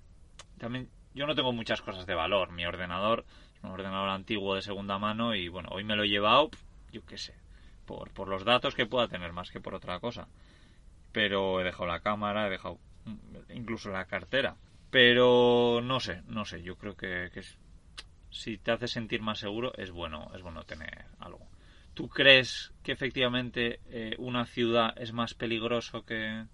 También, 0.59 0.89
yo 1.15 1.27
no 1.27 1.35
tengo 1.35 1.53
muchas 1.53 1.83
cosas 1.83 2.07
de 2.07 2.15
valor. 2.15 2.53
Mi 2.53 2.65
ordenador 2.65 3.27
es 3.55 3.63
un 3.63 3.71
ordenador 3.71 4.09
antiguo 4.09 4.55
de 4.55 4.63
segunda 4.63 4.99
mano 4.99 5.35
y 5.35 5.49
bueno, 5.49 5.69
hoy 5.73 5.85
me 5.85 5.95
lo 5.95 6.05
he 6.05 6.09
llevado, 6.09 6.51
yo 6.91 7.05
qué 7.05 7.19
sé, 7.19 7.35
por, 7.85 8.11
por 8.13 8.29
los 8.29 8.45
datos 8.45 8.75
que 8.75 8.87
pueda 8.87 9.09
tener 9.09 9.33
más 9.33 9.51
que 9.51 9.61
por 9.61 9.75
otra 9.75 10.01
cosa. 10.01 10.27
Pero 11.13 11.61
he 11.61 11.65
dejado 11.65 11.87
la 11.87 12.01
cámara, 12.01 12.47
he 12.47 12.51
dejado 12.51 12.79
incluso 13.51 13.91
la 13.91 14.07
cartera 14.07 14.57
pero 14.91 15.81
no 15.83 16.01
sé, 16.01 16.23
no 16.27 16.45
sé, 16.45 16.63
yo 16.63 16.77
creo 16.77 16.97
que, 16.97 17.31
si 18.31 18.59
te 18.59 18.73
hace 18.73 18.89
sentir 18.89 19.21
más 19.21 19.39
seguro 19.39 19.73
es 19.77 19.91
bueno, 19.91 20.31
es 20.35 20.43
bueno 20.43 20.65
tener 20.65 21.07
algo. 21.19 21.47
¿Tú 21.95 22.09
crees 22.09 22.73
que 22.83 22.93
efectivamente 22.93 23.81
eh, 23.91 24.15
una 24.19 24.47
ciudad 24.47 24.95
es 24.97 25.13
más 25.13 25.35
peligroso 25.35 26.05
que, 26.05 26.45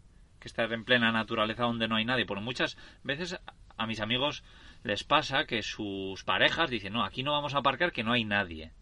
que 0.40 0.48
estar 0.48 0.72
en 0.72 0.84
plena 0.84 1.12
naturaleza 1.12 1.64
donde 1.64 1.86
no 1.86 1.96
hay 1.96 2.04
nadie? 2.04 2.24
Porque 2.24 2.42
muchas 2.42 2.78
veces 3.02 3.38
a 3.76 3.86
mis 3.86 4.00
amigos 4.00 4.42
les 4.84 5.04
pasa 5.04 5.46
que 5.46 5.62
sus 5.62 6.24
parejas 6.24 6.70
dicen, 6.70 6.92
no, 6.92 7.04
aquí 7.04 7.22
no 7.22 7.32
vamos 7.32 7.54
a 7.54 7.58
aparcar 7.58 7.92
que 7.92 8.04
no 8.04 8.12
hay 8.12 8.24
nadie. 8.24 8.72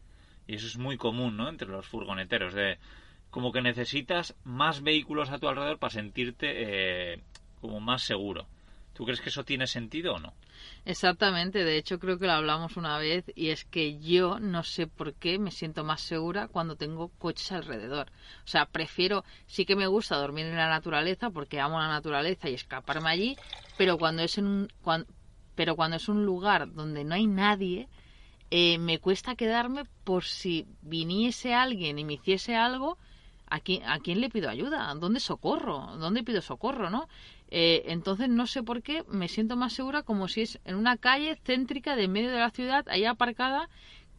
Y 0.47 0.57
eso 0.57 0.67
es 0.67 0.79
muy 0.79 0.97
común, 0.97 1.37
¿no? 1.37 1.49
Entre 1.49 1.69
los 1.69 1.87
furgoneteros, 1.87 2.55
de 2.55 2.79
como 3.31 3.53
que 3.53 3.62
necesitas 3.62 4.37
más 4.45 4.83
vehículos 4.83 5.31
a 5.31 5.38
tu 5.38 5.49
alrededor 5.49 5.79
para 5.79 5.93
sentirte 5.93 7.15
eh, 7.15 7.21
como 7.61 7.81
más 7.81 8.03
seguro. 8.03 8.47
¿Tú 8.92 9.05
crees 9.05 9.20
que 9.20 9.31
eso 9.31 9.44
tiene 9.44 9.66
sentido 9.66 10.14
o 10.14 10.18
no? 10.18 10.35
Exactamente, 10.85 11.64
de 11.64 11.76
hecho 11.76 11.98
creo 11.98 12.18
que 12.18 12.26
lo 12.26 12.33
hablamos 12.33 12.76
una 12.76 12.98
vez 12.98 13.24
y 13.35 13.48
es 13.48 13.64
que 13.64 13.98
yo 13.98 14.38
no 14.38 14.62
sé 14.64 14.87
por 14.87 15.14
qué 15.14 15.38
me 15.38 15.50
siento 15.50 15.83
más 15.83 16.00
segura 16.02 16.48
cuando 16.48 16.76
tengo 16.76 17.09
coches 17.18 17.52
alrededor. 17.52 18.09
O 18.44 18.48
sea, 18.48 18.66
prefiero, 18.66 19.24
sí 19.46 19.64
que 19.64 19.76
me 19.76 19.87
gusta 19.87 20.16
dormir 20.16 20.46
en 20.46 20.57
la 20.57 20.68
naturaleza 20.68 21.31
porque 21.31 21.61
amo 21.61 21.78
la 21.78 21.88
naturaleza 21.88 22.50
y 22.50 22.55
escaparme 22.55 23.09
allí, 23.09 23.37
pero 23.78 23.96
cuando 23.96 24.22
es 24.22 24.37
en 24.38 24.46
un, 24.46 24.68
pero 25.55 25.76
cuando 25.76 25.96
es 25.96 26.09
un 26.09 26.24
lugar 26.26 26.72
donde 26.72 27.05
no 27.05 27.14
hay 27.14 27.26
nadie, 27.26 27.88
eh, 28.50 28.76
me 28.78 28.98
cuesta 28.98 29.37
quedarme 29.37 29.85
por 30.05 30.24
si 30.24 30.66
viniese 30.83 31.55
alguien 31.55 31.98
y 31.98 32.05
me 32.05 32.14
hiciese 32.14 32.57
algo, 32.57 32.98
¿a 33.46 33.61
quién, 33.61 33.83
¿a 33.88 33.98
quién 34.00 34.20
le 34.20 34.28
pido 34.28 34.50
ayuda? 34.50 34.94
¿Dónde 34.94 35.20
socorro? 35.20 35.96
¿Dónde 35.98 36.22
pido 36.22 36.42
socorro? 36.42 36.90
¿no? 36.90 37.09
Eh, 37.55 37.93
entonces 37.93 38.31
no 38.31 38.47
sé 38.47 38.62
por 38.62 38.83
qué 38.83 39.05
me 39.09 39.29
siento 39.29 39.57
más 39.57 39.75
segura 39.75 40.03
como 40.03 40.27
si 40.27 40.41
es 40.41 40.59
en 40.65 40.75
una 40.75 40.97
calle 40.97 41.37
céntrica 41.45 41.97
de 41.97 42.09
medio 42.09 42.31
de 42.31 42.38
la 42.38 42.49
ciudad, 42.49 42.87
ahí 42.88 43.05
aparcada, 43.05 43.69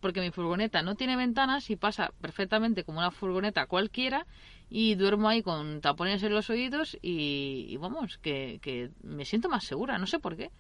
porque 0.02 0.22
mi 0.22 0.30
furgoneta 0.30 0.84
no 0.84 0.94
tiene 0.94 1.16
ventanas 1.16 1.72
y 1.72 1.76
pasa 1.76 2.14
perfectamente 2.22 2.84
como 2.84 3.00
una 3.00 3.10
furgoneta 3.10 3.66
cualquiera 3.66 4.28
y 4.70 4.94
duermo 4.94 5.30
ahí 5.30 5.42
con 5.42 5.82
tapones 5.82 6.22
en 6.22 6.32
los 6.32 6.52
oídos 6.52 6.96
y, 7.02 7.76
vamos, 7.78 8.20
que, 8.20 8.60
que 8.62 8.92
me 9.02 9.26
siento 9.26 9.50
más 9.50 9.64
segura, 9.64 9.98
no 9.98 10.06
sé 10.06 10.20
por 10.20 10.38
qué. 10.38 10.52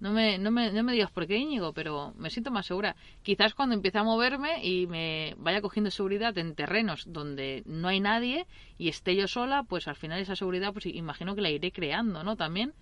No 0.00 0.12
me, 0.12 0.38
no, 0.38 0.50
me, 0.50 0.72
no 0.72 0.82
me 0.82 0.92
digas 0.92 1.10
por 1.10 1.26
qué 1.26 1.36
Íñigo, 1.36 1.74
pero 1.74 2.14
me 2.16 2.30
siento 2.30 2.50
más 2.50 2.66
segura. 2.66 2.96
Quizás 3.22 3.52
cuando 3.52 3.74
empiece 3.74 3.98
a 3.98 4.02
moverme 4.02 4.64
y 4.64 4.86
me 4.86 5.34
vaya 5.36 5.60
cogiendo 5.60 5.90
seguridad 5.90 6.36
en 6.38 6.54
terrenos 6.54 7.04
donde 7.06 7.62
no 7.66 7.88
hay 7.88 8.00
nadie 8.00 8.46
y 8.78 8.88
esté 8.88 9.14
yo 9.14 9.28
sola, 9.28 9.62
pues 9.62 9.88
al 9.88 9.96
final 9.96 10.18
esa 10.18 10.36
seguridad, 10.36 10.72
pues 10.72 10.86
imagino 10.86 11.34
que 11.34 11.42
la 11.42 11.50
iré 11.50 11.70
creando, 11.70 12.24
¿no? 12.24 12.36
También. 12.36 12.72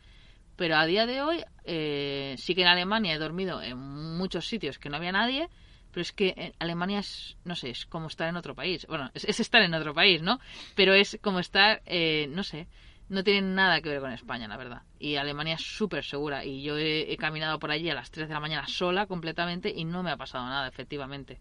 Pero 0.54 0.76
a 0.76 0.86
día 0.86 1.06
de 1.06 1.20
hoy, 1.20 1.44
eh, 1.64 2.36
sí 2.38 2.54
que 2.54 2.62
en 2.62 2.68
Alemania 2.68 3.14
he 3.14 3.18
dormido 3.18 3.60
en 3.62 3.78
muchos 3.78 4.46
sitios 4.46 4.78
que 4.78 4.88
no 4.88 4.96
había 4.96 5.12
nadie, 5.12 5.48
pero 5.90 6.02
es 6.02 6.12
que 6.12 6.52
Alemania 6.58 7.00
es, 7.00 7.36
no 7.44 7.56
sé, 7.56 7.70
es 7.70 7.86
como 7.86 8.08
estar 8.08 8.28
en 8.28 8.36
otro 8.36 8.54
país. 8.54 8.86
Bueno, 8.88 9.10
es, 9.14 9.40
estar 9.40 9.62
en 9.62 9.74
otro 9.74 9.94
país, 9.94 10.22
¿no? 10.22 10.40
Pero 10.74 10.94
es 10.94 11.18
como 11.22 11.38
estar, 11.38 11.82
eh, 11.86 12.28
no 12.30 12.42
sé, 12.42 12.68
no 13.08 13.24
tienen 13.24 13.54
nada 13.54 13.80
que 13.80 13.88
ver 13.88 14.00
con 14.00 14.12
España, 14.12 14.48
la 14.48 14.56
verdad. 14.56 14.82
Y 14.98 15.16
Alemania 15.16 15.54
es 15.54 15.62
súper 15.62 16.04
segura. 16.04 16.44
Y 16.44 16.62
yo 16.62 16.76
he, 16.76 17.16
caminado 17.16 17.58
por 17.58 17.70
allí 17.70 17.88
a 17.90 17.94
las 17.94 18.10
3 18.10 18.28
de 18.28 18.34
la 18.34 18.40
mañana 18.40 18.66
sola 18.66 19.06
completamente 19.06 19.72
y 19.74 19.84
no 19.84 20.02
me 20.02 20.10
ha 20.10 20.16
pasado 20.16 20.44
nada, 20.46 20.68
efectivamente. 20.68 21.40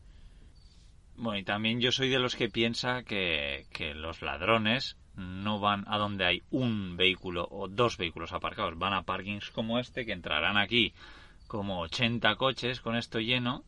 Bueno, 1.16 1.40
y 1.40 1.44
también 1.44 1.82
yo 1.82 1.92
soy 1.92 2.10
de 2.10 2.20
los 2.20 2.36
que 2.36 2.50
piensa 2.50 3.04
que, 3.04 3.66
que 3.74 3.94
los 3.94 4.22
ladrones 4.22 4.98
no 5.16 5.60
van 5.60 5.84
a 5.88 5.98
donde 5.98 6.26
hay 6.26 6.44
un 6.52 6.96
vehículo 6.96 7.48
o 7.50 7.68
dos 7.68 7.98
vehículos 7.98 8.32
aparcados. 8.34 8.78
Van 8.78 8.94
a 8.94 9.04
parkings 9.04 9.50
como 9.50 9.80
este, 9.80 10.06
que 10.06 10.14
entrarán 10.14 10.58
aquí 10.58 10.94
como 11.48 11.82
80 11.82 12.36
coches 12.36 12.82
con 12.82 12.96
esto 12.96 13.20
lleno. 13.20 13.64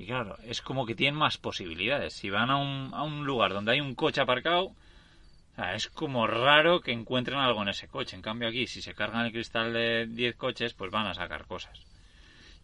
Y 0.00 0.06
claro, 0.06 0.38
es 0.44 0.62
como 0.62 0.86
que 0.86 0.94
tienen 0.94 1.14
más 1.14 1.36
posibilidades. 1.36 2.14
Si 2.14 2.30
van 2.30 2.48
a 2.48 2.56
un, 2.56 2.94
a 2.94 3.02
un 3.02 3.26
lugar 3.26 3.52
donde 3.52 3.72
hay 3.72 3.82
un 3.82 3.94
coche 3.94 4.22
aparcado, 4.22 4.74
es 5.74 5.90
como 5.90 6.26
raro 6.26 6.80
que 6.80 6.92
encuentren 6.92 7.38
algo 7.38 7.60
en 7.60 7.68
ese 7.68 7.86
coche. 7.86 8.16
En 8.16 8.22
cambio 8.22 8.48
aquí, 8.48 8.66
si 8.66 8.80
se 8.80 8.94
cargan 8.94 9.26
el 9.26 9.32
cristal 9.32 9.74
de 9.74 10.06
10 10.06 10.36
coches, 10.36 10.72
pues 10.72 10.90
van 10.90 11.06
a 11.06 11.12
sacar 11.12 11.44
cosas. 11.44 11.84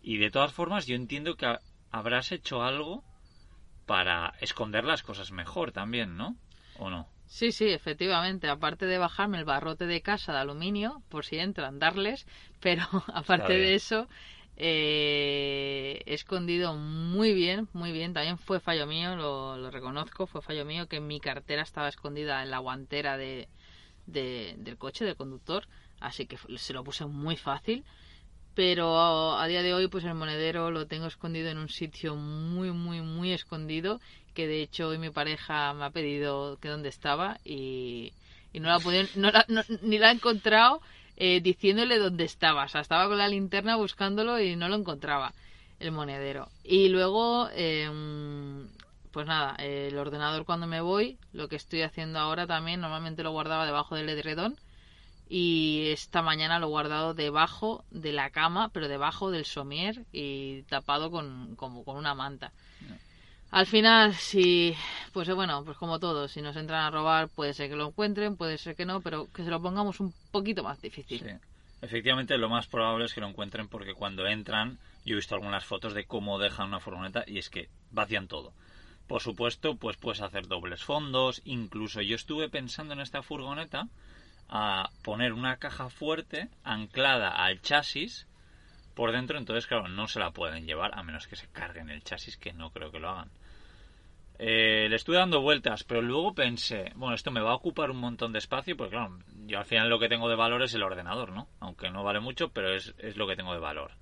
Y 0.00 0.16
de 0.16 0.30
todas 0.30 0.54
formas, 0.54 0.86
yo 0.86 0.96
entiendo 0.96 1.36
que 1.36 1.58
habrás 1.90 2.32
hecho 2.32 2.62
algo 2.62 3.04
para 3.84 4.32
esconder 4.40 4.84
las 4.84 5.02
cosas 5.02 5.30
mejor 5.30 5.72
también, 5.72 6.16
¿no? 6.16 6.36
¿O 6.78 6.88
no? 6.88 7.06
Sí, 7.26 7.52
sí, 7.52 7.68
efectivamente. 7.68 8.48
Aparte 8.48 8.86
de 8.86 8.96
bajarme 8.96 9.36
el 9.36 9.44
barrote 9.44 9.84
de 9.84 10.00
casa 10.00 10.32
de 10.32 10.38
aluminio, 10.38 11.02
por 11.10 11.26
si 11.26 11.36
entran, 11.36 11.78
darles, 11.78 12.26
pero 12.60 12.82
aparte 13.12 13.52
de 13.52 13.74
eso, 13.74 14.08
eh, 14.58 16.02
escondido 16.06 16.74
muy 16.74 17.34
bien, 17.34 17.68
muy 17.72 17.92
bien. 17.92 18.14
También 18.14 18.38
fue 18.38 18.58
fallo 18.60 18.86
mío, 18.86 19.14
lo, 19.16 19.70
reconozco, 19.70 20.26
fue 20.26 20.40
fallo 20.40 20.64
mío 20.64 20.88
que 20.88 21.00
mi 21.00 21.20
cartera 21.20 21.62
estaba 21.62 21.88
escondida 21.88 22.42
en 22.42 22.50
la 22.50 22.58
guantera 22.58 23.16
de, 23.16 23.48
del 24.06 24.78
coche, 24.78 25.04
del 25.04 25.16
conductor. 25.16 25.66
Así 26.00 26.26
que 26.26 26.38
se 26.56 26.72
lo 26.72 26.84
puse 26.84 27.04
muy 27.06 27.36
fácil. 27.36 27.84
Pero 28.54 29.36
a 29.36 29.46
día 29.46 29.62
de 29.62 29.74
hoy, 29.74 29.88
pues 29.88 30.04
el 30.04 30.14
monedero 30.14 30.70
lo 30.70 30.86
tengo 30.86 31.06
escondido 31.06 31.50
en 31.50 31.58
un 31.58 31.68
sitio 31.68 32.16
muy, 32.16 32.72
muy, 32.72 33.02
muy 33.02 33.32
escondido. 33.32 34.00
Que 34.32 34.46
de 34.46 34.62
hecho 34.62 34.88
hoy 34.88 34.98
mi 34.98 35.10
pareja 35.10 35.74
me 35.74 35.84
ha 35.84 35.90
pedido 35.90 36.58
que 36.58 36.68
dónde 36.68 36.88
estaba 36.88 37.38
y, 37.44 38.12
no 38.54 38.68
la, 38.68 39.44
no 39.48 39.62
ni 39.82 39.98
la 39.98 40.08
ha 40.08 40.12
encontrado 40.12 40.80
eh, 41.16 41.40
diciéndole 41.40 41.98
dónde 41.98 42.24
estaba. 42.24 42.64
O 42.64 42.68
sea, 42.68 42.80
estaba 42.80 43.08
con 43.08 43.18
la 43.18 43.28
linterna 43.28 43.76
buscándolo 43.76 44.40
y 44.40 44.56
no 44.56 44.68
lo 44.68 44.76
encontraba 44.76 45.32
el 45.80 45.92
monedero. 45.92 46.48
Y 46.64 46.88
luego, 46.88 47.48
em, 47.54 48.68
pues 49.12 49.26
nada, 49.26 49.54
el 49.56 49.96
ordenador 49.98 50.44
cuando 50.44 50.66
me 50.66 50.80
voy, 50.80 51.18
lo 51.32 51.48
que 51.48 51.56
estoy 51.56 51.82
haciendo 51.82 52.18
ahora 52.18 52.46
también, 52.46 52.80
normalmente 52.80 53.22
lo 53.22 53.32
guardaba 53.32 53.66
debajo 53.66 53.94
del 53.94 54.08
edredón. 54.08 54.56
Y 55.28 55.88
esta 55.88 56.22
mañana 56.22 56.60
lo 56.60 56.66
he 56.66 56.70
guardado 56.70 57.12
debajo 57.12 57.84
de 57.90 58.12
la 58.12 58.30
cama, 58.30 58.68
pero 58.68 58.86
debajo 58.86 59.32
del 59.32 59.44
somier 59.44 60.04
y 60.12 60.62
tapado 60.62 61.10
con, 61.10 61.56
como 61.56 61.84
con 61.84 61.96
una 61.96 62.14
manta. 62.14 62.52
Al 63.50 63.66
final, 63.66 64.14
si, 64.14 64.74
pues 65.12 65.28
bueno, 65.34 65.64
pues 65.64 65.76
como 65.78 65.98
todo, 65.98 66.28
si 66.28 66.42
nos 66.42 66.56
entran 66.56 66.84
a 66.84 66.90
robar, 66.90 67.28
puede 67.28 67.54
ser 67.54 67.70
que 67.70 67.76
lo 67.76 67.88
encuentren, 67.88 68.36
puede 68.36 68.58
ser 68.58 68.74
que 68.74 68.84
no, 68.84 69.00
pero 69.00 69.28
que 69.32 69.44
se 69.44 69.50
lo 69.50 69.62
pongamos 69.62 70.00
un 70.00 70.12
poquito 70.30 70.62
más 70.62 70.80
difícil. 70.82 71.20
Sí. 71.20 71.30
Efectivamente, 71.82 72.38
lo 72.38 72.48
más 72.48 72.66
probable 72.66 73.04
es 73.04 73.14
que 73.14 73.20
lo 73.20 73.28
encuentren 73.28 73.68
porque 73.68 73.94
cuando 73.94 74.26
entran, 74.26 74.78
yo 75.04 75.12
he 75.12 75.16
visto 75.16 75.34
algunas 75.34 75.64
fotos 75.64 75.94
de 75.94 76.04
cómo 76.04 76.38
dejan 76.38 76.68
una 76.68 76.80
furgoneta 76.80 77.24
y 77.26 77.38
es 77.38 77.50
que 77.50 77.68
vacían 77.90 78.28
todo. 78.28 78.52
Por 79.06 79.22
supuesto, 79.22 79.76
pues 79.76 79.96
puedes 79.96 80.20
hacer 80.20 80.48
dobles 80.48 80.82
fondos, 80.82 81.42
incluso 81.44 82.00
yo 82.00 82.16
estuve 82.16 82.48
pensando 82.48 82.94
en 82.94 83.00
esta 83.00 83.22
furgoneta 83.22 83.88
a 84.48 84.90
poner 85.02 85.32
una 85.32 85.58
caja 85.58 85.90
fuerte 85.90 86.48
anclada 86.64 87.28
al 87.30 87.60
chasis 87.60 88.26
por 88.96 89.12
dentro, 89.12 89.38
entonces 89.38 89.66
claro, 89.66 89.88
no 89.88 90.08
se 90.08 90.18
la 90.18 90.30
pueden 90.30 90.66
llevar 90.66 90.98
a 90.98 91.02
menos 91.02 91.28
que 91.28 91.36
se 91.36 91.46
carguen 91.48 91.90
el 91.90 92.02
chasis, 92.02 92.38
que 92.38 92.54
no 92.54 92.70
creo 92.70 92.90
que 92.90 92.98
lo 92.98 93.10
hagan. 93.10 93.30
Eh, 94.38 94.86
le 94.88 94.96
estuve 94.96 95.18
dando 95.18 95.42
vueltas, 95.42 95.84
pero 95.84 96.00
luego 96.00 96.34
pensé, 96.34 96.92
bueno, 96.96 97.14
esto 97.14 97.30
me 97.30 97.42
va 97.42 97.52
a 97.52 97.56
ocupar 97.56 97.90
un 97.90 97.98
montón 97.98 98.32
de 98.32 98.38
espacio, 98.38 98.74
porque 98.74 98.92
claro, 98.92 99.18
yo 99.46 99.58
al 99.58 99.66
final 99.66 99.90
lo 99.90 99.98
que 99.98 100.08
tengo 100.08 100.30
de 100.30 100.34
valor 100.34 100.62
es 100.62 100.72
el 100.74 100.82
ordenador, 100.82 101.30
¿no? 101.30 101.46
Aunque 101.60 101.90
no 101.90 102.04
vale 102.04 102.20
mucho, 102.20 102.48
pero 102.48 102.74
es, 102.74 102.94
es 102.98 103.18
lo 103.18 103.26
que 103.26 103.36
tengo 103.36 103.52
de 103.52 103.60
valor. 103.60 103.92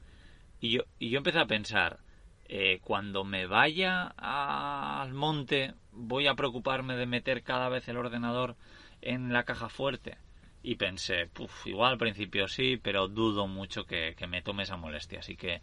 Y 0.61 0.71
yo, 0.71 0.83
y 1.01 1.11
yo 1.11 1.19
empecé 1.19 1.41
a 1.41 1.47
pensar, 1.47 1.99
eh, 2.47 2.79
cuando 2.81 3.25
me 3.25 3.47
vaya 3.47 4.15
al 4.17 5.13
monte, 5.13 5.75
voy 5.91 6.29
a 6.29 6.35
preocuparme 6.35 6.97
de 6.97 7.07
meter 7.07 7.43
cada 7.43 7.69
vez 7.69 7.89
el 7.89 7.97
ordenador 7.97 8.55
en 9.03 9.33
la 9.33 9.43
caja 9.43 9.69
fuerte 9.69 10.19
y 10.65 10.77
pensé, 10.77 11.27
puf, 11.27 11.67
igual 11.67 11.93
al 11.93 11.99
principio 11.99 12.49
sí, 12.49 12.79
pero 12.83 13.07
dudo 13.07 13.47
mucho 13.47 13.85
que, 13.85 14.17
me 14.27 14.41
tome 14.41 14.63
esa 14.63 14.79
molestia. 14.79 15.21
Así 15.21 15.37
que 15.37 15.61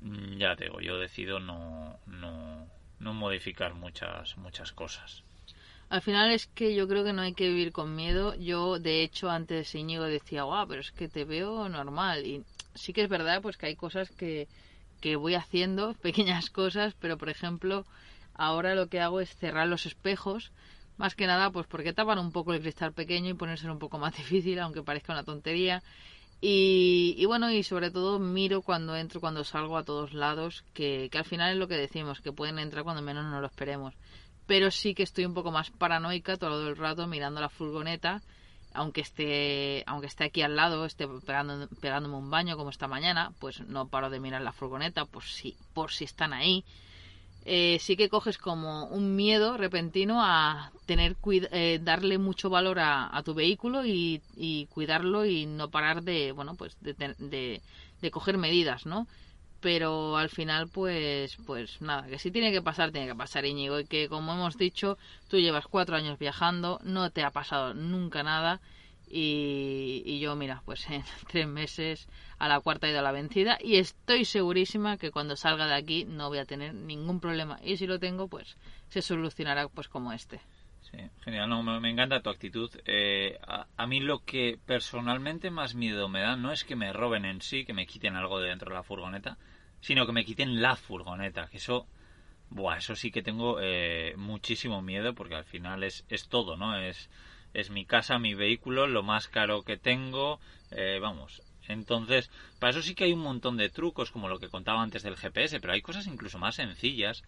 mm, 0.00 0.36
ya 0.36 0.56
te 0.56 0.64
digo, 0.64 0.80
yo 0.80 0.98
decido 0.98 1.38
no, 1.38 1.96
no, 2.06 2.66
no 2.98 3.14
modificar 3.14 3.74
muchas, 3.74 4.36
muchas 4.36 4.72
cosas. 4.72 5.22
Al 5.90 6.02
final 6.02 6.32
es 6.32 6.48
que 6.48 6.74
yo 6.74 6.88
creo 6.88 7.04
que 7.04 7.12
no 7.12 7.22
hay 7.22 7.34
que 7.34 7.48
vivir 7.48 7.70
con 7.70 7.94
miedo. 7.94 8.34
Yo, 8.34 8.80
de 8.80 9.04
hecho, 9.04 9.30
antes 9.30 9.76
Íñigo 9.76 10.04
decía, 10.04 10.42
guau, 10.42 10.66
pero 10.66 10.80
es 10.80 10.90
que 10.90 11.08
te 11.08 11.24
veo 11.24 11.68
normal. 11.68 12.26
Y 12.26 12.42
sí 12.74 12.92
que 12.92 13.02
es 13.02 13.08
verdad, 13.08 13.40
pues 13.40 13.56
que 13.56 13.66
hay 13.66 13.76
cosas 13.76 14.10
que, 14.10 14.48
que 15.00 15.14
voy 15.14 15.36
haciendo, 15.36 15.94
pequeñas 16.02 16.50
cosas, 16.50 16.94
pero 16.98 17.16
por 17.16 17.28
ejemplo, 17.28 17.86
ahora 18.34 18.74
lo 18.74 18.88
que 18.88 18.98
hago 18.98 19.20
es 19.20 19.36
cerrar 19.36 19.68
los 19.68 19.86
espejos 19.86 20.50
más 21.00 21.14
que 21.14 21.26
nada, 21.26 21.50
pues 21.50 21.66
porque 21.66 21.94
tapan 21.94 22.18
un 22.18 22.30
poco 22.30 22.52
el 22.52 22.60
cristal 22.60 22.92
pequeño 22.92 23.30
y 23.30 23.34
ponerse 23.34 23.68
un 23.70 23.78
poco 23.78 23.98
más 23.98 24.14
difícil, 24.22 24.58
aunque 24.60 24.82
parezca 24.82 25.14
una 25.14 25.24
tontería. 25.24 25.82
Y, 26.42 27.22
bueno, 27.26 27.50
y 27.50 27.62
sobre 27.62 27.90
todo 27.90 28.18
miro 28.18 28.62
cuando 28.62 28.96
entro, 28.96 29.20
cuando 29.20 29.42
salgo 29.44 29.76
a 29.76 29.82
todos 29.82 30.12
lados, 30.12 30.62
que, 30.74 31.08
que 31.10 31.18
al 31.18 31.24
final 31.24 31.52
es 31.52 31.58
lo 31.58 31.68
que 31.68 31.76
decimos, 31.76 32.20
que 32.20 32.32
pueden 32.32 32.58
entrar 32.58 32.84
cuando 32.84 33.02
menos 33.02 33.24
no 33.24 33.40
lo 33.40 33.46
esperemos. 33.46 33.94
Pero 34.46 34.70
sí 34.70 34.94
que 34.94 35.02
estoy 35.02 35.24
un 35.24 35.34
poco 35.34 35.50
más 35.50 35.70
paranoica 35.70 36.36
todo 36.36 36.68
el 36.68 36.76
rato 36.76 37.06
mirando 37.06 37.40
la 37.40 37.48
furgoneta, 37.48 38.22
aunque 38.74 39.00
esté, 39.00 39.84
aunque 39.86 40.06
esté 40.06 40.24
aquí 40.24 40.42
al 40.42 40.56
lado, 40.56 40.84
esté 40.84 41.06
pegando, 41.26 41.68
pegándome 41.80 42.16
un 42.16 42.30
baño 42.30 42.56
como 42.56 42.70
esta 42.70 42.88
mañana, 42.88 43.32
pues 43.38 43.60
no 43.60 43.88
paro 43.88 44.10
de 44.10 44.20
mirar 44.20 44.42
la 44.42 44.52
furgoneta, 44.52 45.06
por 45.06 45.24
si, 45.24 45.56
por 45.74 45.92
si 45.92 46.04
están 46.04 46.32
ahí 46.32 46.64
eh, 47.44 47.78
sí 47.80 47.96
que 47.96 48.10
coges 48.10 48.36
como 48.36 48.84
un 48.86 49.16
miedo 49.16 49.56
repentino 49.56 50.22
a 50.22 50.72
tener 50.86 51.16
eh, 51.52 51.80
darle 51.82 52.18
mucho 52.18 52.50
valor 52.50 52.78
a, 52.80 53.22
tu 53.24 53.34
vehículo 53.34 53.84
y, 53.86 54.20
cuidarlo 54.70 55.24
y 55.24 55.46
no 55.46 55.70
parar 55.70 56.02
de 56.02 56.32
bueno 56.32 56.54
pues 56.54 56.76
de, 56.80 56.94
de, 58.00 58.10
coger 58.10 58.36
medidas 58.36 58.84
no 58.84 59.06
pero 59.60 60.16
al 60.16 60.28
final 60.28 60.68
pues 60.68 61.36
pues 61.46 61.80
nada 61.80 62.06
que 62.08 62.18
si 62.18 62.30
tiene 62.30 62.52
que 62.52 62.62
pasar 62.62 62.92
tiene 62.92 63.06
que 63.06 63.14
pasar 63.14 63.44
Íñigo. 63.44 63.80
Y 63.80 63.86
que 63.86 64.08
como 64.08 64.32
hemos 64.32 64.56
dicho 64.58 64.98
tú 65.28 65.38
llevas 65.38 65.66
cuatro 65.66 65.96
años 65.96 66.18
viajando 66.18 66.78
no 66.84 67.10
te 67.10 67.22
ha 67.22 67.30
pasado 67.30 67.74
nunca 67.74 68.22
nada 68.22 68.60
Y, 69.12 70.20
yo, 70.20 70.36
mira, 70.36 70.62
pues 70.64 70.88
en 70.88 71.02
tres 71.28 71.46
meses 71.46 72.08
a 72.38 72.48
la 72.48 72.60
cuarta 72.60 72.86
he 72.86 72.90
ido 72.90 73.00
a 73.00 73.02
la 73.02 73.12
vencida 73.12 73.58
y 73.60 73.76
estoy 73.76 74.24
segurísima 74.24 74.96
que 74.96 75.10
cuando 75.10 75.36
salga 75.36 75.66
de 75.66 75.74
aquí 75.74 76.04
no 76.04 76.28
voy 76.28 76.38
a 76.38 76.44
tener 76.44 76.74
ningún 76.74 77.20
problema. 77.20 77.58
Y 77.62 77.76
si 77.76 77.86
lo 77.86 77.98
tengo, 77.98 78.28
pues 78.28 78.56
se 78.88 79.02
solucionará 79.02 79.68
pues 79.68 79.88
como 79.88 80.12
este. 80.12 80.40
Sí, 80.82 80.98
genial, 81.24 81.48
no, 81.48 81.62
me, 81.62 81.90
encanta 81.90 82.22
tu 82.22 82.30
actitud. 82.30 82.70
Eh, 82.84 83.38
a, 83.46 83.66
a 83.76 83.86
mí 83.86 84.00
lo 84.00 84.24
que 84.24 84.58
personalmente 84.64 85.50
más 85.50 85.74
miedo 85.74 86.08
me 86.08 86.20
da 86.20 86.36
no 86.36 86.52
es 86.52 86.64
que 86.64 86.76
me 86.76 86.92
roben 86.92 87.24
en 87.24 87.40
sí, 87.40 87.64
que 87.64 87.74
me 87.74 87.86
quiten 87.86 88.16
algo 88.16 88.40
de 88.40 88.48
dentro 88.48 88.70
de 88.70 88.76
la 88.76 88.82
furgoneta, 88.82 89.36
sino 89.80 90.06
que 90.06 90.12
me 90.12 90.24
quiten 90.24 90.60
la 90.60 90.76
furgoneta, 90.76 91.48
que 91.48 91.58
eso, 91.58 91.86
buah, 92.50 92.78
eso 92.78 92.96
sí 92.96 93.10
que 93.10 93.22
tengo 93.22 93.58
eh, 93.60 94.14
muchísimo 94.16 94.82
miedo 94.82 95.14
porque 95.14 95.34
al 95.34 95.44
final 95.44 95.82
es, 95.84 96.04
es 96.08 96.28
todo, 96.28 96.56
¿no? 96.56 96.76
Es, 96.78 97.08
es 97.54 97.70
mi 97.70 97.84
casa, 97.84 98.18
mi 98.18 98.34
vehículo, 98.34 98.86
lo 98.86 99.02
más 99.02 99.28
caro 99.28 99.62
que 99.62 99.76
tengo, 99.76 100.40
eh, 100.70 100.98
vamos. 101.00 101.42
Entonces, 101.68 102.30
para 102.58 102.70
eso 102.70 102.82
sí 102.82 102.94
que 102.94 103.04
hay 103.04 103.12
un 103.12 103.20
montón 103.20 103.56
de 103.56 103.70
trucos, 103.70 104.10
como 104.10 104.28
lo 104.28 104.38
que 104.38 104.48
contaba 104.48 104.82
antes 104.82 105.02
del 105.02 105.16
GPS, 105.16 105.60
pero 105.60 105.72
hay 105.72 105.82
cosas 105.82 106.06
incluso 106.06 106.38
más 106.38 106.56
sencillas. 106.56 107.22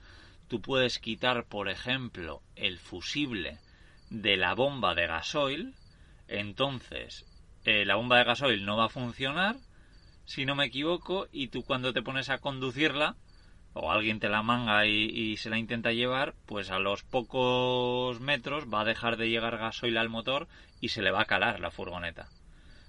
Tú 0.48 0.61
puedes 0.61 0.98
quitar, 0.98 1.44
por 1.44 1.68
ejemplo, 1.68 2.42
el 2.56 2.78
fusible 2.78 3.58
de 4.11 4.37
la 4.37 4.54
bomba 4.54 4.94
de 4.94 5.06
gasoil, 5.06 5.74
entonces 6.28 7.24
eh, 7.64 7.85
la 7.85 7.94
bomba 7.94 8.18
de 8.18 8.24
gasoil 8.24 8.64
no 8.64 8.76
va 8.76 8.87
a 8.87 8.90
funcionar, 8.90 9.56
si 10.24 10.44
no 10.44 10.54
me 10.54 10.66
equivoco, 10.66 11.28
y 11.32 11.48
tú 11.48 11.62
cuando 11.62 11.92
te 11.92 12.02
pones 12.02 12.28
a 12.28 12.38
conducirla, 12.38 13.16
o 13.74 13.90
alguien 13.90 14.20
te 14.20 14.28
la 14.28 14.42
manga 14.42 14.87
y, 14.87 15.37
se 15.37 15.50
la 15.50 15.58
intenta 15.58 15.92
llevar, 15.92 16.35
pues 16.46 16.70
a 16.70 16.78
los 16.78 17.02
pocos 17.02 18.20
metros 18.20 18.66
va 18.72 18.82
a 18.82 18.85
dejar 18.85 19.16
de 19.16 19.30
llegar 19.30 19.58
gasoil 19.58 19.96
al 19.96 20.08
motor 20.08 20.48
y 20.80 20.88
se 20.88 21.02
le 21.02 21.11
va 21.11 21.22
a 21.22 21.26
calar 21.26 21.61
la 21.61 21.70
furgoneta. 21.70 22.28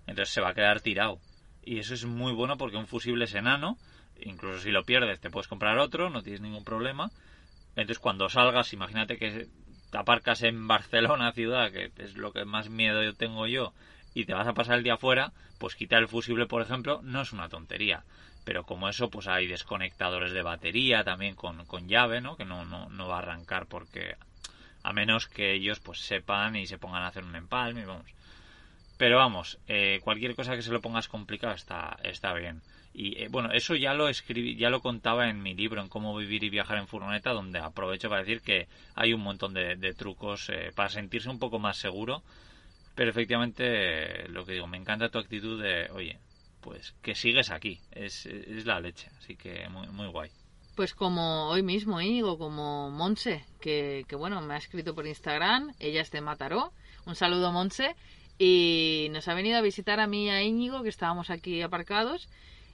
Entonces 0.07 0.33
se 0.33 0.41
va 0.41 0.49
a 0.49 0.53
quedar 0.53 0.81
tirado. 0.81 1.19
Y 1.63 1.79
eso 1.79 1.93
es 1.93 2.05
muy 2.05 2.33
bueno 2.33 2.57
porque 2.57 2.77
un 2.77 2.87
fusible 2.87 3.25
es 3.25 3.33
enano, 3.35 3.77
incluso 4.19 4.59
si 4.59 4.71
lo 4.71 4.83
pierdes 4.83 5.21
te 5.21 5.29
puedes 5.29 5.47
comprar 5.47 5.77
otro, 5.77 6.09
no 6.09 6.21
tienes 6.21 6.41
ningún 6.41 6.65
problema. 6.65 7.11
Entonces 7.75 7.99
cuando 7.99 8.27
salgas, 8.27 8.73
imagínate 8.73 9.17
que 9.17 9.47
te 9.89 9.97
aparcas 9.97 10.43
en 10.43 10.67
Barcelona, 10.67 11.31
ciudad, 11.31 11.71
que 11.71 11.91
es 11.97 12.17
lo 12.17 12.33
que 12.33 12.43
más 12.43 12.69
miedo 12.69 13.03
yo 13.03 13.13
tengo 13.13 13.47
yo, 13.47 13.73
y 14.13 14.25
te 14.25 14.33
vas 14.33 14.47
a 14.47 14.53
pasar 14.53 14.77
el 14.77 14.83
día 14.83 14.95
afuera, 14.95 15.31
pues 15.57 15.75
quitar 15.75 16.01
el 16.01 16.07
fusible, 16.07 16.45
por 16.45 16.61
ejemplo, 16.61 17.01
no 17.03 17.21
es 17.21 17.31
una 17.33 17.49
tontería. 17.49 18.03
Pero 18.45 18.63
como 18.65 18.89
eso, 18.89 19.09
pues 19.09 19.27
hay 19.27 19.47
desconectadores 19.47 20.33
de 20.33 20.41
batería 20.41 21.03
también 21.03 21.35
con, 21.35 21.65
con 21.65 21.87
llave, 21.87 22.19
¿no? 22.21 22.35
Que 22.35 22.45
no, 22.45 22.65
no, 22.65 22.89
no 22.89 23.07
va 23.07 23.15
a 23.15 23.19
arrancar 23.19 23.67
porque 23.67 24.15
a 24.83 24.91
menos 24.91 25.27
que 25.27 25.53
ellos 25.53 25.79
pues 25.79 25.99
sepan 25.99 26.55
y 26.55 26.67
se 26.67 26.77
pongan 26.77 27.03
a 27.03 27.07
hacer 27.07 27.23
un 27.23 27.35
empalme, 27.35 27.85
vamos. 27.85 28.05
Pero 28.97 29.17
vamos, 29.17 29.57
eh, 29.67 29.99
cualquier 30.03 30.35
cosa 30.35 30.55
que 30.55 30.61
se 30.61 30.71
lo 30.71 30.81
pongas 30.81 31.07
complicado 31.07 31.53
está, 31.53 31.97
está 32.03 32.33
bien. 32.33 32.61
Y 32.93 33.23
eh, 33.23 33.27
bueno, 33.29 33.51
eso 33.51 33.75
ya 33.75 33.93
lo 33.93 34.07
escribí, 34.07 34.55
ya 34.55 34.69
lo 34.69 34.81
contaba 34.81 35.29
en 35.29 35.41
mi 35.41 35.55
libro, 35.55 35.81
en 35.81 35.89
cómo 35.89 36.15
vivir 36.15 36.43
y 36.43 36.49
viajar 36.49 36.77
en 36.77 36.87
furgoneta, 36.87 37.31
donde 37.31 37.59
aprovecho 37.59 38.09
para 38.09 38.21
decir 38.21 38.41
que 38.41 38.67
hay 38.93 39.13
un 39.13 39.21
montón 39.21 39.53
de, 39.53 39.75
de 39.77 39.93
trucos 39.93 40.49
eh, 40.49 40.71
para 40.75 40.89
sentirse 40.89 41.29
un 41.29 41.39
poco 41.39 41.57
más 41.57 41.77
seguro. 41.77 42.21
Pero 42.95 43.09
efectivamente, 43.09 44.27
lo 44.29 44.45
que 44.45 44.53
digo, 44.53 44.67
me 44.67 44.77
encanta 44.77 45.09
tu 45.09 45.17
actitud 45.17 45.61
de, 45.61 45.89
oye, 45.91 46.19
pues 46.61 46.93
que 47.01 47.15
sigues 47.15 47.51
aquí, 47.51 47.79
es, 47.91 48.25
es 48.25 48.65
la 48.65 48.79
leche, 48.79 49.09
así 49.17 49.35
que 49.35 49.67
muy, 49.69 49.87
muy 49.87 50.07
guay. 50.07 50.29
Pues 50.75 50.93
como 50.93 51.49
hoy 51.49 51.61
mismo, 51.61 52.01
Íñigo, 52.01 52.37
como 52.37 52.89
Monse, 52.89 53.45
que, 53.61 54.05
que 54.07 54.15
bueno, 54.15 54.41
me 54.41 54.55
ha 54.55 54.57
escrito 54.57 54.95
por 54.95 55.05
Instagram, 55.05 55.73
ella 55.79 56.01
es 56.01 56.09
de 56.11 56.21
Mataró, 56.21 56.71
un 57.05 57.15
saludo 57.15 57.51
Monse, 57.51 57.95
y 58.39 59.07
nos 59.11 59.27
ha 59.27 59.35
venido 59.35 59.57
a 59.57 59.61
visitar 59.61 59.99
a 59.99 60.07
mí 60.07 60.25
y 60.25 60.29
a 60.29 60.41
Íñigo, 60.41 60.81
que 60.81 60.89
estábamos 60.89 61.29
aquí 61.29 61.61
aparcados, 61.61 62.27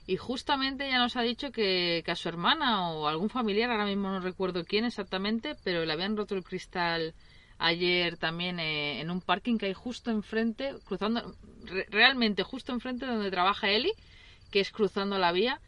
y 0.06 0.16
justamente 0.16 0.88
ya 0.88 0.98
nos 0.98 1.16
ha 1.16 1.22
dicho 1.22 1.50
que, 1.50 2.02
que, 2.04 2.10
a 2.10 2.16
su 2.16 2.28
hermana 2.28 2.90
o 2.90 3.06
algún 3.06 3.28
familiar, 3.28 3.70
ahora 3.70 3.84
mismo 3.84 4.08
no 4.08 4.20
recuerdo 4.20 4.64
quién 4.64 4.84
exactamente, 4.84 5.56
pero 5.62 5.84
le 5.84 5.92
habían 5.92 6.16
roto 6.16 6.34
el 6.34 6.42
cristal 6.42 7.14
ayer 7.60 8.16
también 8.16 8.58
eh, 8.58 9.00
en 9.00 9.10
un 9.10 9.20
parking 9.20 9.58
que 9.58 9.66
hay 9.66 9.74
justo 9.74 10.10
enfrente, 10.10 10.74
cruzando, 10.84 11.34
re 11.64 11.86
realmente 11.90 12.42
justo 12.42 12.72
enfrente 12.72 13.06
donde 13.06 13.30
trabaja 13.30 13.70
Eli, 13.70 13.92
que 14.50 14.60
es 14.60 14.72
cruzando 14.72 15.18
la 15.18 15.30
vía. 15.30 15.60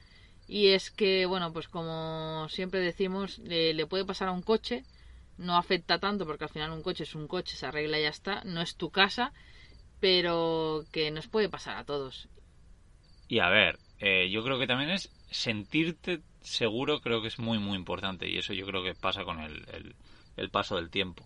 Y 0.48 0.68
es 0.68 0.90
que, 0.90 1.26
bueno, 1.26 1.52
pues 1.52 1.68
como 1.68 2.48
siempre 2.48 2.80
decimos, 2.80 3.38
le 3.38 3.86
puede 3.86 4.04
pasar 4.04 4.28
a 4.28 4.32
un 4.32 4.42
coche, 4.42 4.84
no 5.38 5.56
afecta 5.56 5.98
tanto 5.98 6.26
porque 6.26 6.44
al 6.44 6.50
final 6.50 6.72
un 6.72 6.82
coche 6.82 7.04
es 7.04 7.14
un 7.14 7.28
coche, 7.28 7.56
se 7.56 7.66
arregla 7.66 7.98
y 7.98 8.02
ya 8.02 8.08
está, 8.08 8.42
no 8.44 8.60
es 8.60 8.76
tu 8.76 8.90
casa, 8.90 9.32
pero 10.00 10.84
que 10.92 11.10
nos 11.10 11.28
puede 11.28 11.48
pasar 11.48 11.76
a 11.76 11.84
todos. 11.84 12.28
Y 13.28 13.38
a 13.38 13.48
ver, 13.48 13.78
eh, 14.00 14.30
yo 14.30 14.42
creo 14.42 14.58
que 14.58 14.66
también 14.66 14.90
es 14.90 15.10
sentirte 15.30 16.20
seguro, 16.42 17.00
creo 17.00 17.22
que 17.22 17.28
es 17.28 17.38
muy, 17.38 17.58
muy 17.58 17.78
importante 17.78 18.28
y 18.28 18.36
eso 18.36 18.52
yo 18.52 18.66
creo 18.66 18.82
que 18.82 18.94
pasa 18.94 19.24
con 19.24 19.40
el, 19.40 19.64
el, 19.72 19.94
el 20.36 20.50
paso 20.50 20.76
del 20.76 20.90
tiempo 20.90 21.24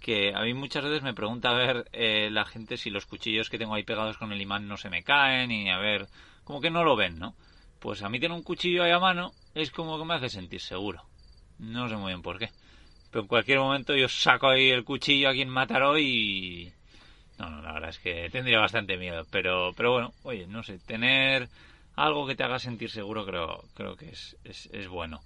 que 0.00 0.32
a 0.34 0.42
mí 0.42 0.54
muchas 0.54 0.84
veces 0.84 1.02
me 1.02 1.14
pregunta 1.14 1.50
a 1.50 1.54
ver 1.54 1.88
eh, 1.92 2.30
la 2.30 2.44
gente 2.44 2.76
si 2.76 2.90
los 2.90 3.06
cuchillos 3.06 3.50
que 3.50 3.58
tengo 3.58 3.74
ahí 3.74 3.82
pegados 3.82 4.16
con 4.16 4.32
el 4.32 4.40
imán 4.40 4.68
no 4.68 4.76
se 4.76 4.90
me 4.90 5.02
caen 5.02 5.50
y 5.50 5.70
a 5.70 5.78
ver, 5.78 6.08
como 6.44 6.60
que 6.60 6.70
no 6.70 6.84
lo 6.84 6.96
ven, 6.96 7.18
¿no? 7.18 7.34
Pues 7.78 8.02
a 8.02 8.08
mí 8.08 8.18
tener 8.18 8.36
un 8.36 8.42
cuchillo 8.42 8.82
ahí 8.82 8.90
a 8.90 8.98
mano 8.98 9.32
es 9.54 9.70
como 9.70 9.98
que 9.98 10.04
me 10.04 10.14
hace 10.14 10.28
sentir 10.28 10.60
seguro. 10.60 11.04
No 11.58 11.88
sé 11.88 11.96
muy 11.96 12.12
bien 12.12 12.22
por 12.22 12.38
qué. 12.38 12.50
Pero 13.10 13.22
en 13.22 13.28
cualquier 13.28 13.58
momento 13.58 13.94
yo 13.94 14.08
saco 14.08 14.48
ahí 14.48 14.70
el 14.70 14.84
cuchillo 14.84 15.28
a 15.28 15.32
quien 15.32 15.48
matará 15.48 15.98
y... 15.98 16.72
No, 17.38 17.50
no, 17.50 17.62
la 17.62 17.72
verdad 17.72 17.90
es 17.90 17.98
que 17.98 18.28
tendría 18.30 18.58
bastante 18.58 18.96
miedo. 18.96 19.24
Pero, 19.30 19.72
pero 19.76 19.92
bueno, 19.92 20.12
oye, 20.24 20.46
no 20.46 20.62
sé, 20.62 20.78
tener 20.80 21.48
algo 21.94 22.26
que 22.26 22.34
te 22.34 22.44
haga 22.44 22.58
sentir 22.58 22.90
seguro 22.90 23.24
creo, 23.24 23.64
creo 23.74 23.96
que 23.96 24.10
es, 24.10 24.36
es, 24.44 24.68
es 24.72 24.88
bueno. 24.88 25.20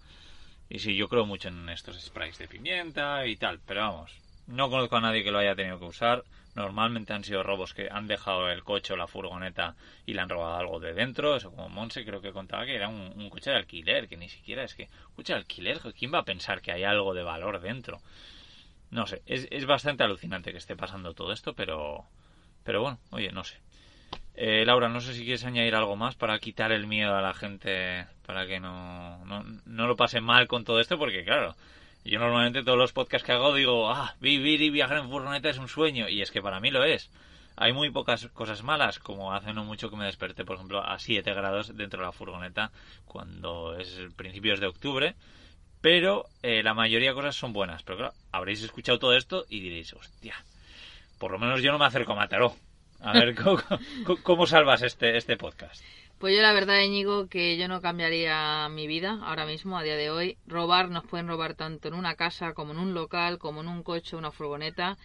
Y 0.68 0.78
sí, 0.78 0.94
yo 0.94 1.08
creo 1.08 1.26
mucho 1.26 1.48
en 1.48 1.68
estos 1.68 2.00
sprays 2.00 2.38
de 2.38 2.48
pimienta 2.48 3.26
y 3.26 3.36
tal, 3.36 3.60
pero 3.66 3.80
vamos, 3.80 4.12
no 4.46 4.70
conozco 4.70 4.96
a 4.96 5.00
nadie 5.00 5.22
que 5.22 5.30
lo 5.30 5.38
haya 5.38 5.54
tenido 5.54 5.78
que 5.78 5.84
usar. 5.84 6.24
Normalmente 6.54 7.14
han 7.14 7.24
sido 7.24 7.42
robos 7.42 7.72
que 7.72 7.88
han 7.90 8.06
dejado 8.06 8.50
el 8.50 8.62
coche 8.62 8.92
o 8.92 8.96
la 8.96 9.06
furgoneta 9.06 9.74
y 10.04 10.12
le 10.12 10.20
han 10.20 10.28
robado 10.28 10.56
algo 10.56 10.80
de 10.80 10.92
dentro. 10.92 11.36
Eso 11.36 11.50
como 11.50 11.68
Monse 11.68 12.04
creo 12.04 12.20
que 12.20 12.32
contaba 12.32 12.66
que 12.66 12.74
era 12.74 12.88
un, 12.88 13.12
un 13.16 13.30
coche 13.30 13.50
de 13.50 13.56
alquiler, 13.56 14.08
que 14.08 14.16
ni 14.16 14.28
siquiera 14.28 14.62
es 14.62 14.74
que... 14.74 14.88
Coche 15.16 15.32
de 15.32 15.38
alquiler, 15.38 15.80
¿quién 15.98 16.12
va 16.12 16.18
a 16.18 16.24
pensar 16.24 16.60
que 16.60 16.72
hay 16.72 16.84
algo 16.84 17.14
de 17.14 17.22
valor 17.22 17.60
dentro? 17.60 18.00
No 18.90 19.06
sé, 19.06 19.22
es, 19.24 19.48
es 19.50 19.64
bastante 19.64 20.04
alucinante 20.04 20.52
que 20.52 20.58
esté 20.58 20.76
pasando 20.76 21.14
todo 21.14 21.32
esto, 21.32 21.54
pero... 21.54 22.04
Pero 22.64 22.82
bueno, 22.82 22.98
oye, 23.10 23.32
no 23.32 23.44
sé. 23.44 23.58
Eh, 24.34 24.64
Laura, 24.64 24.88
no 24.88 25.00
sé 25.00 25.14
si 25.14 25.24
quieres 25.24 25.44
añadir 25.44 25.74
algo 25.74 25.96
más 25.96 26.14
para 26.14 26.38
quitar 26.38 26.72
el 26.72 26.86
miedo 26.86 27.14
a 27.14 27.22
la 27.22 27.34
gente, 27.34 28.06
para 28.26 28.46
que 28.46 28.60
no, 28.60 29.24
no, 29.24 29.44
no 29.66 29.86
lo 29.86 29.96
pase 29.96 30.20
mal 30.20 30.46
con 30.48 30.64
todo 30.64 30.80
esto, 30.80 30.98
porque 30.98 31.24
claro, 31.24 31.54
yo 32.04 32.18
normalmente 32.18 32.62
todos 32.62 32.78
los 32.78 32.92
podcasts 32.92 33.24
que 33.24 33.32
hago 33.32 33.54
digo, 33.54 33.90
ah, 33.90 34.16
vivir 34.20 34.60
y 34.62 34.70
viajar 34.70 34.98
en 34.98 35.08
furgoneta 35.08 35.50
es 35.50 35.58
un 35.58 35.68
sueño. 35.68 36.08
Y 36.08 36.22
es 36.22 36.30
que 36.30 36.42
para 36.42 36.60
mí 36.60 36.70
lo 36.70 36.84
es. 36.84 37.10
Hay 37.56 37.72
muy 37.72 37.90
pocas 37.90 38.26
cosas 38.28 38.62
malas, 38.62 38.98
como 38.98 39.32
hace 39.32 39.52
no 39.52 39.64
mucho 39.64 39.90
que 39.90 39.96
me 39.96 40.06
desperté, 40.06 40.44
por 40.44 40.56
ejemplo, 40.56 40.82
a 40.82 40.98
7 40.98 41.32
grados 41.34 41.76
dentro 41.76 42.00
de 42.00 42.06
la 42.06 42.12
furgoneta 42.12 42.72
cuando 43.04 43.76
es 43.78 44.00
principios 44.16 44.58
de 44.58 44.66
octubre. 44.66 45.14
Pero 45.80 46.26
eh, 46.42 46.62
la 46.62 46.74
mayoría 46.74 47.10
de 47.10 47.14
cosas 47.14 47.36
son 47.36 47.52
buenas. 47.52 47.82
Pero 47.82 47.98
claro, 47.98 48.14
habréis 48.32 48.62
escuchado 48.62 48.98
todo 48.98 49.16
esto 49.16 49.44
y 49.48 49.60
diréis, 49.60 49.92
hostia, 49.92 50.34
por 51.18 51.30
lo 51.30 51.38
menos 51.38 51.62
yo 51.62 51.70
no 51.72 51.78
me 51.78 51.86
acerco 51.86 52.12
a 52.12 52.16
Mataró. 52.16 52.56
A 53.00 53.12
ver, 53.12 53.34
¿cómo, 53.42 53.60
cómo 54.22 54.46
salvas 54.46 54.82
este, 54.82 55.16
este 55.16 55.36
podcast? 55.36 55.82
Pues 56.22 56.36
yo 56.36 56.42
la 56.42 56.52
verdad, 56.52 56.78
Íñigo, 56.80 57.26
que 57.26 57.56
yo 57.56 57.66
no 57.66 57.80
cambiaría 57.82 58.68
mi 58.68 58.86
vida 58.86 59.18
ahora 59.24 59.44
mismo, 59.44 59.76
a 59.76 59.82
día 59.82 59.96
de 59.96 60.08
hoy. 60.08 60.36
Robar 60.46 60.88
nos 60.88 61.04
pueden 61.04 61.26
robar 61.26 61.54
tanto 61.54 61.88
en 61.88 61.94
una 61.94 62.14
casa 62.14 62.54
como 62.54 62.70
en 62.70 62.78
un 62.78 62.94
local, 62.94 63.40
como 63.40 63.60
en 63.60 63.66
un 63.66 63.82
coche, 63.82 64.14
una 64.14 64.30
furgoneta. 64.30 64.96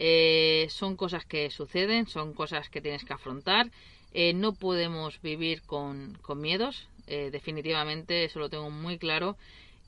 Eh, 0.00 0.66
son 0.70 0.96
cosas 0.96 1.24
que 1.26 1.48
suceden, 1.50 2.08
son 2.08 2.34
cosas 2.34 2.70
que 2.70 2.80
tienes 2.80 3.04
que 3.04 3.12
afrontar. 3.12 3.70
Eh, 4.14 4.32
no 4.32 4.52
podemos 4.52 5.22
vivir 5.22 5.62
con, 5.62 6.18
con 6.22 6.40
miedos, 6.40 6.88
eh, 7.06 7.28
definitivamente, 7.30 8.24
eso 8.24 8.40
lo 8.40 8.50
tengo 8.50 8.68
muy 8.68 8.98
claro. 8.98 9.36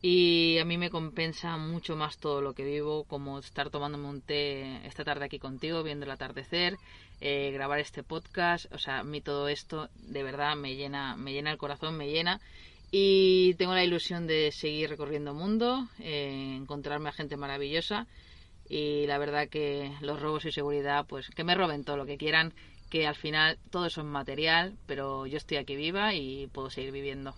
Y 0.08 0.58
a 0.58 0.64
mí 0.64 0.78
me 0.78 0.88
compensa 0.88 1.56
mucho 1.56 1.96
más 1.96 2.18
todo 2.18 2.40
lo 2.40 2.52
que 2.54 2.62
vivo, 2.64 3.02
como 3.08 3.40
estar 3.40 3.70
tomándome 3.70 4.06
un 4.06 4.20
té 4.20 4.86
esta 4.86 5.02
tarde 5.02 5.24
aquí 5.24 5.40
contigo, 5.40 5.82
viendo 5.82 6.04
el 6.04 6.12
atardecer, 6.12 6.76
eh, 7.20 7.50
grabar 7.52 7.80
este 7.80 8.04
podcast. 8.04 8.72
O 8.72 8.78
sea, 8.78 9.00
a 9.00 9.02
mí 9.02 9.20
todo 9.20 9.48
esto 9.48 9.88
de 9.96 10.22
verdad 10.22 10.54
me 10.54 10.76
llena, 10.76 11.16
me 11.16 11.32
llena 11.32 11.50
el 11.50 11.58
corazón, 11.58 11.96
me 11.96 12.08
llena. 12.08 12.40
Y 12.92 13.54
tengo 13.54 13.74
la 13.74 13.82
ilusión 13.82 14.28
de 14.28 14.52
seguir 14.52 14.90
recorriendo 14.90 15.32
el 15.32 15.38
mundo, 15.38 15.88
eh, 15.98 16.54
encontrarme 16.56 17.08
a 17.08 17.12
gente 17.12 17.36
maravillosa. 17.36 18.06
Y 18.68 19.06
la 19.08 19.18
verdad 19.18 19.48
que 19.48 19.90
los 20.02 20.22
robos 20.22 20.44
y 20.44 20.52
seguridad, 20.52 21.04
pues 21.08 21.30
que 21.30 21.42
me 21.42 21.56
roben 21.56 21.82
todo 21.82 21.96
lo 21.96 22.06
que 22.06 22.16
quieran, 22.16 22.54
que 22.90 23.08
al 23.08 23.16
final 23.16 23.58
todo 23.72 23.86
eso 23.86 24.02
es 24.02 24.06
material, 24.06 24.76
pero 24.86 25.26
yo 25.26 25.36
estoy 25.36 25.56
aquí 25.56 25.74
viva 25.74 26.14
y 26.14 26.46
puedo 26.46 26.70
seguir 26.70 26.92
viviendo. 26.92 27.34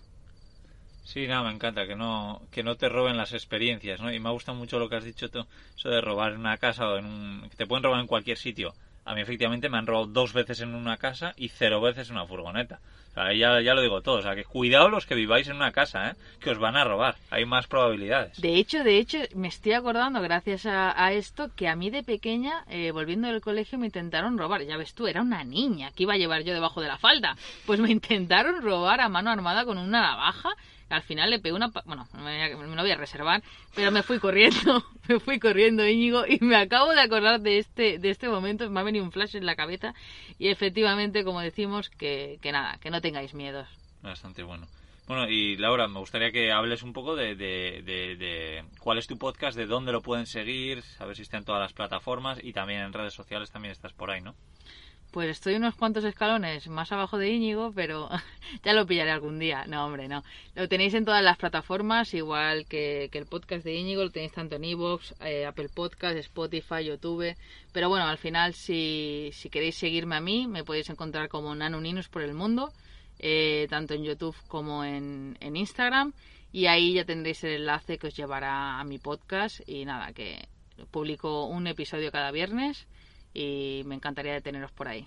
Sí, 1.10 1.26
nada, 1.26 1.42
me 1.44 1.54
encanta 1.54 1.86
que 1.88 1.96
no 1.96 2.42
que 2.52 2.62
no 2.62 2.76
te 2.76 2.88
roben 2.88 3.16
las 3.16 3.32
experiencias, 3.32 4.00
¿no? 4.00 4.12
Y 4.12 4.20
me 4.20 4.30
gusta 4.30 4.52
mucho 4.52 4.78
lo 4.78 4.88
que 4.88 4.96
has 4.96 5.04
dicho 5.04 5.28
tú, 5.30 5.40
eso 5.76 5.88
de 5.88 6.00
robar 6.02 6.32
en 6.32 6.40
una 6.40 6.58
casa 6.58 6.88
o 6.88 6.96
en 6.98 7.06
un 7.06 7.48
que 7.50 7.56
te 7.56 7.66
pueden 7.66 7.82
robar 7.82 8.00
en 8.00 8.06
cualquier 8.06 8.36
sitio. 8.38 8.74
a 9.04 9.14
mí 9.14 9.22
efectivamente 9.22 9.70
me 9.70 9.78
han 9.78 9.86
robado 9.86 10.06
dos 10.06 10.34
veces 10.34 10.60
en 10.60 10.74
una 10.74 10.98
casa 10.98 11.32
y 11.36 11.48
cero 11.48 11.80
veces 11.80 12.10
en 12.10 12.16
una 12.16 12.26
furgoneta. 12.26 12.80
O 13.16 13.32
ya, 13.32 13.60
ya 13.60 13.74
lo 13.74 13.82
digo 13.82 14.00
todo. 14.00 14.18
O 14.18 14.22
sea, 14.22 14.34
que 14.34 14.44
cuidado 14.44 14.88
los 14.88 15.06
que 15.06 15.14
viváis 15.14 15.48
en 15.48 15.56
una 15.56 15.72
casa, 15.72 16.10
¿eh? 16.10 16.14
Que 16.40 16.50
os 16.50 16.58
van 16.58 16.76
a 16.76 16.84
robar. 16.84 17.16
Hay 17.30 17.44
más 17.44 17.66
probabilidades. 17.66 18.40
De 18.40 18.54
hecho, 18.56 18.84
de 18.84 18.98
hecho, 18.98 19.18
me 19.34 19.48
estoy 19.48 19.72
acordando, 19.72 20.20
gracias 20.20 20.66
a, 20.66 21.12
esto, 21.12 21.50
que 21.54 21.68
a 21.68 21.76
mí 21.76 21.90
de 21.90 22.02
pequeña, 22.02 22.64
eh, 22.68 22.90
volviendo 22.92 23.28
del 23.28 23.40
colegio, 23.40 23.78
me 23.78 23.86
intentaron 23.86 24.38
robar. 24.38 24.62
Ya 24.62 24.76
ves 24.76 24.94
tú, 24.94 25.06
era 25.06 25.22
una 25.22 25.44
niña. 25.44 25.90
que 25.92 26.04
iba 26.04 26.14
a 26.14 26.18
llevar 26.18 26.42
yo 26.42 26.54
debajo 26.54 26.80
de 26.80 26.88
la 26.88 26.98
falda? 26.98 27.36
Pues 27.66 27.80
me 27.80 27.90
intentaron 27.90 28.62
robar 28.62 29.00
a 29.00 29.08
mano 29.08 29.30
armada 29.30 29.64
con 29.64 29.78
una 29.78 30.00
navaja 30.00 30.50
al 30.88 31.02
final 31.02 31.30
le 31.30 31.38
pegué 31.38 31.54
una... 31.54 31.70
Bueno, 31.84 32.08
me, 32.14 32.50
lo 32.50 32.82
voy 32.82 32.90
a 32.90 32.96
reservar, 32.96 33.42
pero 33.74 33.90
me 33.90 34.02
fui 34.02 34.18
corriendo, 34.18 34.84
me 35.08 35.20
fui 35.20 35.38
corriendo 35.38 35.86
Íñigo 35.86 36.24
y 36.26 36.38
me 36.40 36.56
acabo 36.56 36.92
de 36.92 37.00
acordar 37.00 37.40
de 37.40 37.58
este, 37.58 37.98
de 37.98 38.10
este 38.10 38.28
momento, 38.28 38.68
me 38.70 38.80
ha 38.80 38.84
venido 38.84 39.04
un 39.04 39.12
flash 39.12 39.36
en 39.36 39.46
la 39.46 39.56
cabeza 39.56 39.94
y 40.38 40.48
efectivamente, 40.48 41.24
como 41.24 41.40
decimos, 41.40 41.90
que, 41.90 42.38
que 42.40 42.52
nada, 42.52 42.78
que 42.80 42.90
no 42.90 42.97
tengáis 43.00 43.34
miedos. 43.34 43.68
Bastante 44.02 44.42
bueno. 44.42 44.66
Bueno, 45.08 45.26
y 45.26 45.56
Laura, 45.56 45.88
me 45.88 46.00
gustaría 46.00 46.30
que 46.30 46.52
hables 46.52 46.82
un 46.82 46.92
poco 46.92 47.16
de, 47.16 47.34
de, 47.34 47.82
de, 47.82 48.62
cuál 48.78 48.98
es 48.98 49.06
tu 49.06 49.16
podcast, 49.16 49.56
de 49.56 49.64
dónde 49.64 49.90
lo 49.90 50.02
pueden 50.02 50.26
seguir, 50.26 50.84
a 50.98 51.06
ver 51.06 51.16
si 51.16 51.22
está 51.22 51.38
en 51.38 51.46
todas 51.46 51.62
las 51.62 51.72
plataformas 51.72 52.38
y 52.42 52.52
también 52.52 52.82
en 52.82 52.92
redes 52.92 53.14
sociales 53.14 53.50
también 53.50 53.72
estás 53.72 53.94
por 53.94 54.10
ahí, 54.10 54.20
¿no? 54.20 54.34
Pues 55.10 55.30
estoy 55.30 55.54
unos 55.54 55.74
cuantos 55.74 56.04
escalones 56.04 56.68
más 56.68 56.92
abajo 56.92 57.16
de 57.16 57.30
Íñigo, 57.30 57.72
pero 57.74 58.10
ya 58.62 58.74
lo 58.74 58.86
pillaré 58.86 59.10
algún 59.10 59.38
día. 59.38 59.64
No, 59.66 59.86
hombre, 59.86 60.08
no. 60.08 60.22
Lo 60.54 60.68
tenéis 60.68 60.92
en 60.92 61.06
todas 61.06 61.22
las 61.24 61.38
plataformas, 61.38 62.12
igual 62.12 62.66
que, 62.66 63.08
el 63.10 63.24
podcast 63.24 63.64
de 63.64 63.74
Íñigo, 63.74 64.04
lo 64.04 64.10
tenéis 64.10 64.32
tanto 64.32 64.56
en 64.56 64.64
Evox, 64.64 65.14
eh, 65.22 65.46
Apple 65.46 65.70
Podcast, 65.74 66.18
Spotify, 66.18 66.84
YouTube. 66.84 67.34
Pero 67.72 67.88
bueno, 67.88 68.06
al 68.06 68.18
final, 68.18 68.52
si, 68.52 69.30
si 69.32 69.48
queréis 69.48 69.76
seguirme 69.76 70.16
a 70.16 70.20
mí, 70.20 70.46
me 70.46 70.64
podéis 70.64 70.90
encontrar 70.90 71.30
como 71.30 71.54
Nano 71.54 71.80
Ninus 71.80 72.08
por 72.08 72.20
el 72.20 72.34
mundo, 72.34 72.70
eh, 73.18 73.66
tanto 73.68 73.94
en 73.94 74.04
YouTube 74.04 74.36
como 74.48 74.84
en, 74.84 75.36
Instagram. 75.40 76.12
Y 76.50 76.66
ahí 76.66 76.94
ya 76.94 77.04
tendréis 77.04 77.44
el 77.44 77.56
enlace 77.56 77.98
que 77.98 78.06
os 78.06 78.16
llevará 78.16 78.80
a 78.80 78.84
mi 78.84 78.98
podcast. 78.98 79.60
Y 79.66 79.84
nada, 79.84 80.12
que 80.12 80.48
publico 80.90 81.46
un 81.46 81.66
episodio 81.66 82.10
cada 82.10 82.30
viernes 82.30 82.86
y 83.34 83.82
me 83.84 83.94
encantaría 83.94 84.32
de 84.32 84.40
teneros 84.40 84.72
por 84.72 84.88
ahí. 84.88 85.06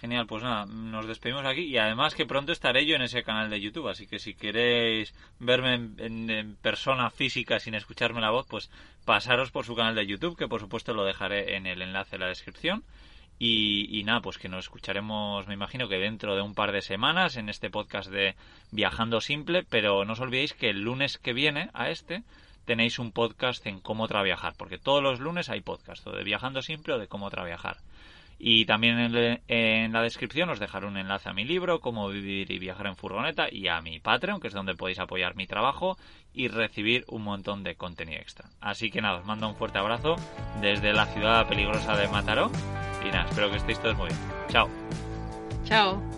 Genial, 0.00 0.28
pues 0.28 0.44
nada, 0.44 0.64
nos 0.64 1.08
despedimos 1.08 1.44
aquí 1.44 1.62
y 1.62 1.76
además 1.76 2.14
que 2.14 2.24
pronto 2.24 2.52
estaré 2.52 2.86
yo 2.86 2.94
en 2.94 3.02
ese 3.02 3.24
canal 3.24 3.50
de 3.50 3.60
YouTube, 3.60 3.88
así 3.88 4.06
que 4.06 4.20
si 4.20 4.32
queréis 4.32 5.12
verme 5.40 5.74
en, 5.74 6.56
persona 6.62 7.10
física 7.10 7.58
sin 7.58 7.74
escucharme 7.74 8.20
la 8.20 8.30
voz, 8.30 8.46
pues 8.48 8.70
pasaros 9.04 9.50
por 9.50 9.64
su 9.64 9.74
canal 9.74 9.96
de 9.96 10.06
YouTube, 10.06 10.38
que 10.38 10.46
por 10.46 10.60
supuesto 10.60 10.94
lo 10.94 11.04
dejaré 11.04 11.56
en 11.56 11.66
el 11.66 11.82
enlace 11.82 12.12
de 12.12 12.18
la 12.20 12.28
descripción. 12.28 12.84
Y, 13.38 13.88
y, 13.96 14.02
nada, 14.02 14.20
pues 14.20 14.36
que 14.36 14.48
nos 14.48 14.64
escucharemos, 14.64 15.46
me 15.46 15.54
imagino 15.54 15.88
que 15.88 15.98
dentro 15.98 16.34
de 16.34 16.42
un 16.42 16.54
par 16.54 16.72
de 16.72 16.82
semanas 16.82 17.36
en 17.36 17.48
este 17.48 17.70
podcast 17.70 18.10
de 18.10 18.34
Viajando 18.72 19.20
Simple, 19.20 19.62
pero 19.62 20.04
no 20.04 20.14
os 20.14 20.20
olvidéis 20.20 20.54
que 20.54 20.70
el 20.70 20.82
lunes 20.82 21.18
que 21.18 21.32
viene 21.32 21.70
a 21.72 21.90
este 21.90 22.24
tenéis 22.64 22.98
un 22.98 23.12
podcast 23.12 23.64
en 23.66 23.80
cómo 23.80 24.08
trabajar, 24.08 24.54
porque 24.58 24.76
todos 24.76 25.02
los 25.02 25.20
lunes 25.20 25.48
hay 25.48 25.60
podcast, 25.60 26.06
o 26.06 26.12
de 26.12 26.24
Viajando 26.24 26.62
Simple 26.62 26.94
o 26.94 26.98
de 26.98 27.06
cómo 27.06 27.30
trabajar. 27.30 27.78
Y 28.38 28.66
también 28.66 28.98
en, 29.48 29.92
la 29.92 30.02
descripción 30.02 30.48
os 30.50 30.60
dejaré 30.60 30.86
un 30.86 30.96
enlace 30.96 31.28
a 31.28 31.32
mi 31.32 31.44
libro, 31.44 31.80
Cómo 31.80 32.08
vivir 32.08 32.50
y 32.52 32.58
viajar 32.58 32.86
en 32.86 32.96
furgoneta, 32.96 33.48
y 33.50 33.66
a 33.66 33.80
mi 33.80 33.98
Patreon, 33.98 34.40
que 34.40 34.48
es 34.48 34.54
donde 34.54 34.74
podéis 34.74 35.00
apoyar 35.00 35.34
mi 35.34 35.46
trabajo 35.46 35.96
y 36.32 36.48
recibir 36.48 37.04
un 37.08 37.24
montón 37.24 37.64
de 37.64 37.74
contenido 37.74 38.20
extra. 38.20 38.48
Así 38.60 38.90
que 38.90 39.00
nada, 39.00 39.18
os 39.18 39.26
mando 39.26 39.48
un 39.48 39.56
fuerte 39.56 39.78
abrazo 39.78 40.16
desde 40.60 40.92
la 40.92 41.06
ciudad 41.06 41.48
peligrosa 41.48 41.96
de 41.96 42.06
Mataró. 42.08 42.50
Y 43.04 43.08
nada, 43.08 43.28
espero 43.28 43.50
que 43.50 43.56
estéis 43.56 43.80
todos 43.80 43.96
muy 43.96 44.08
bien. 44.08 44.20
Chao. 44.48 44.68
Chao. 45.64 46.17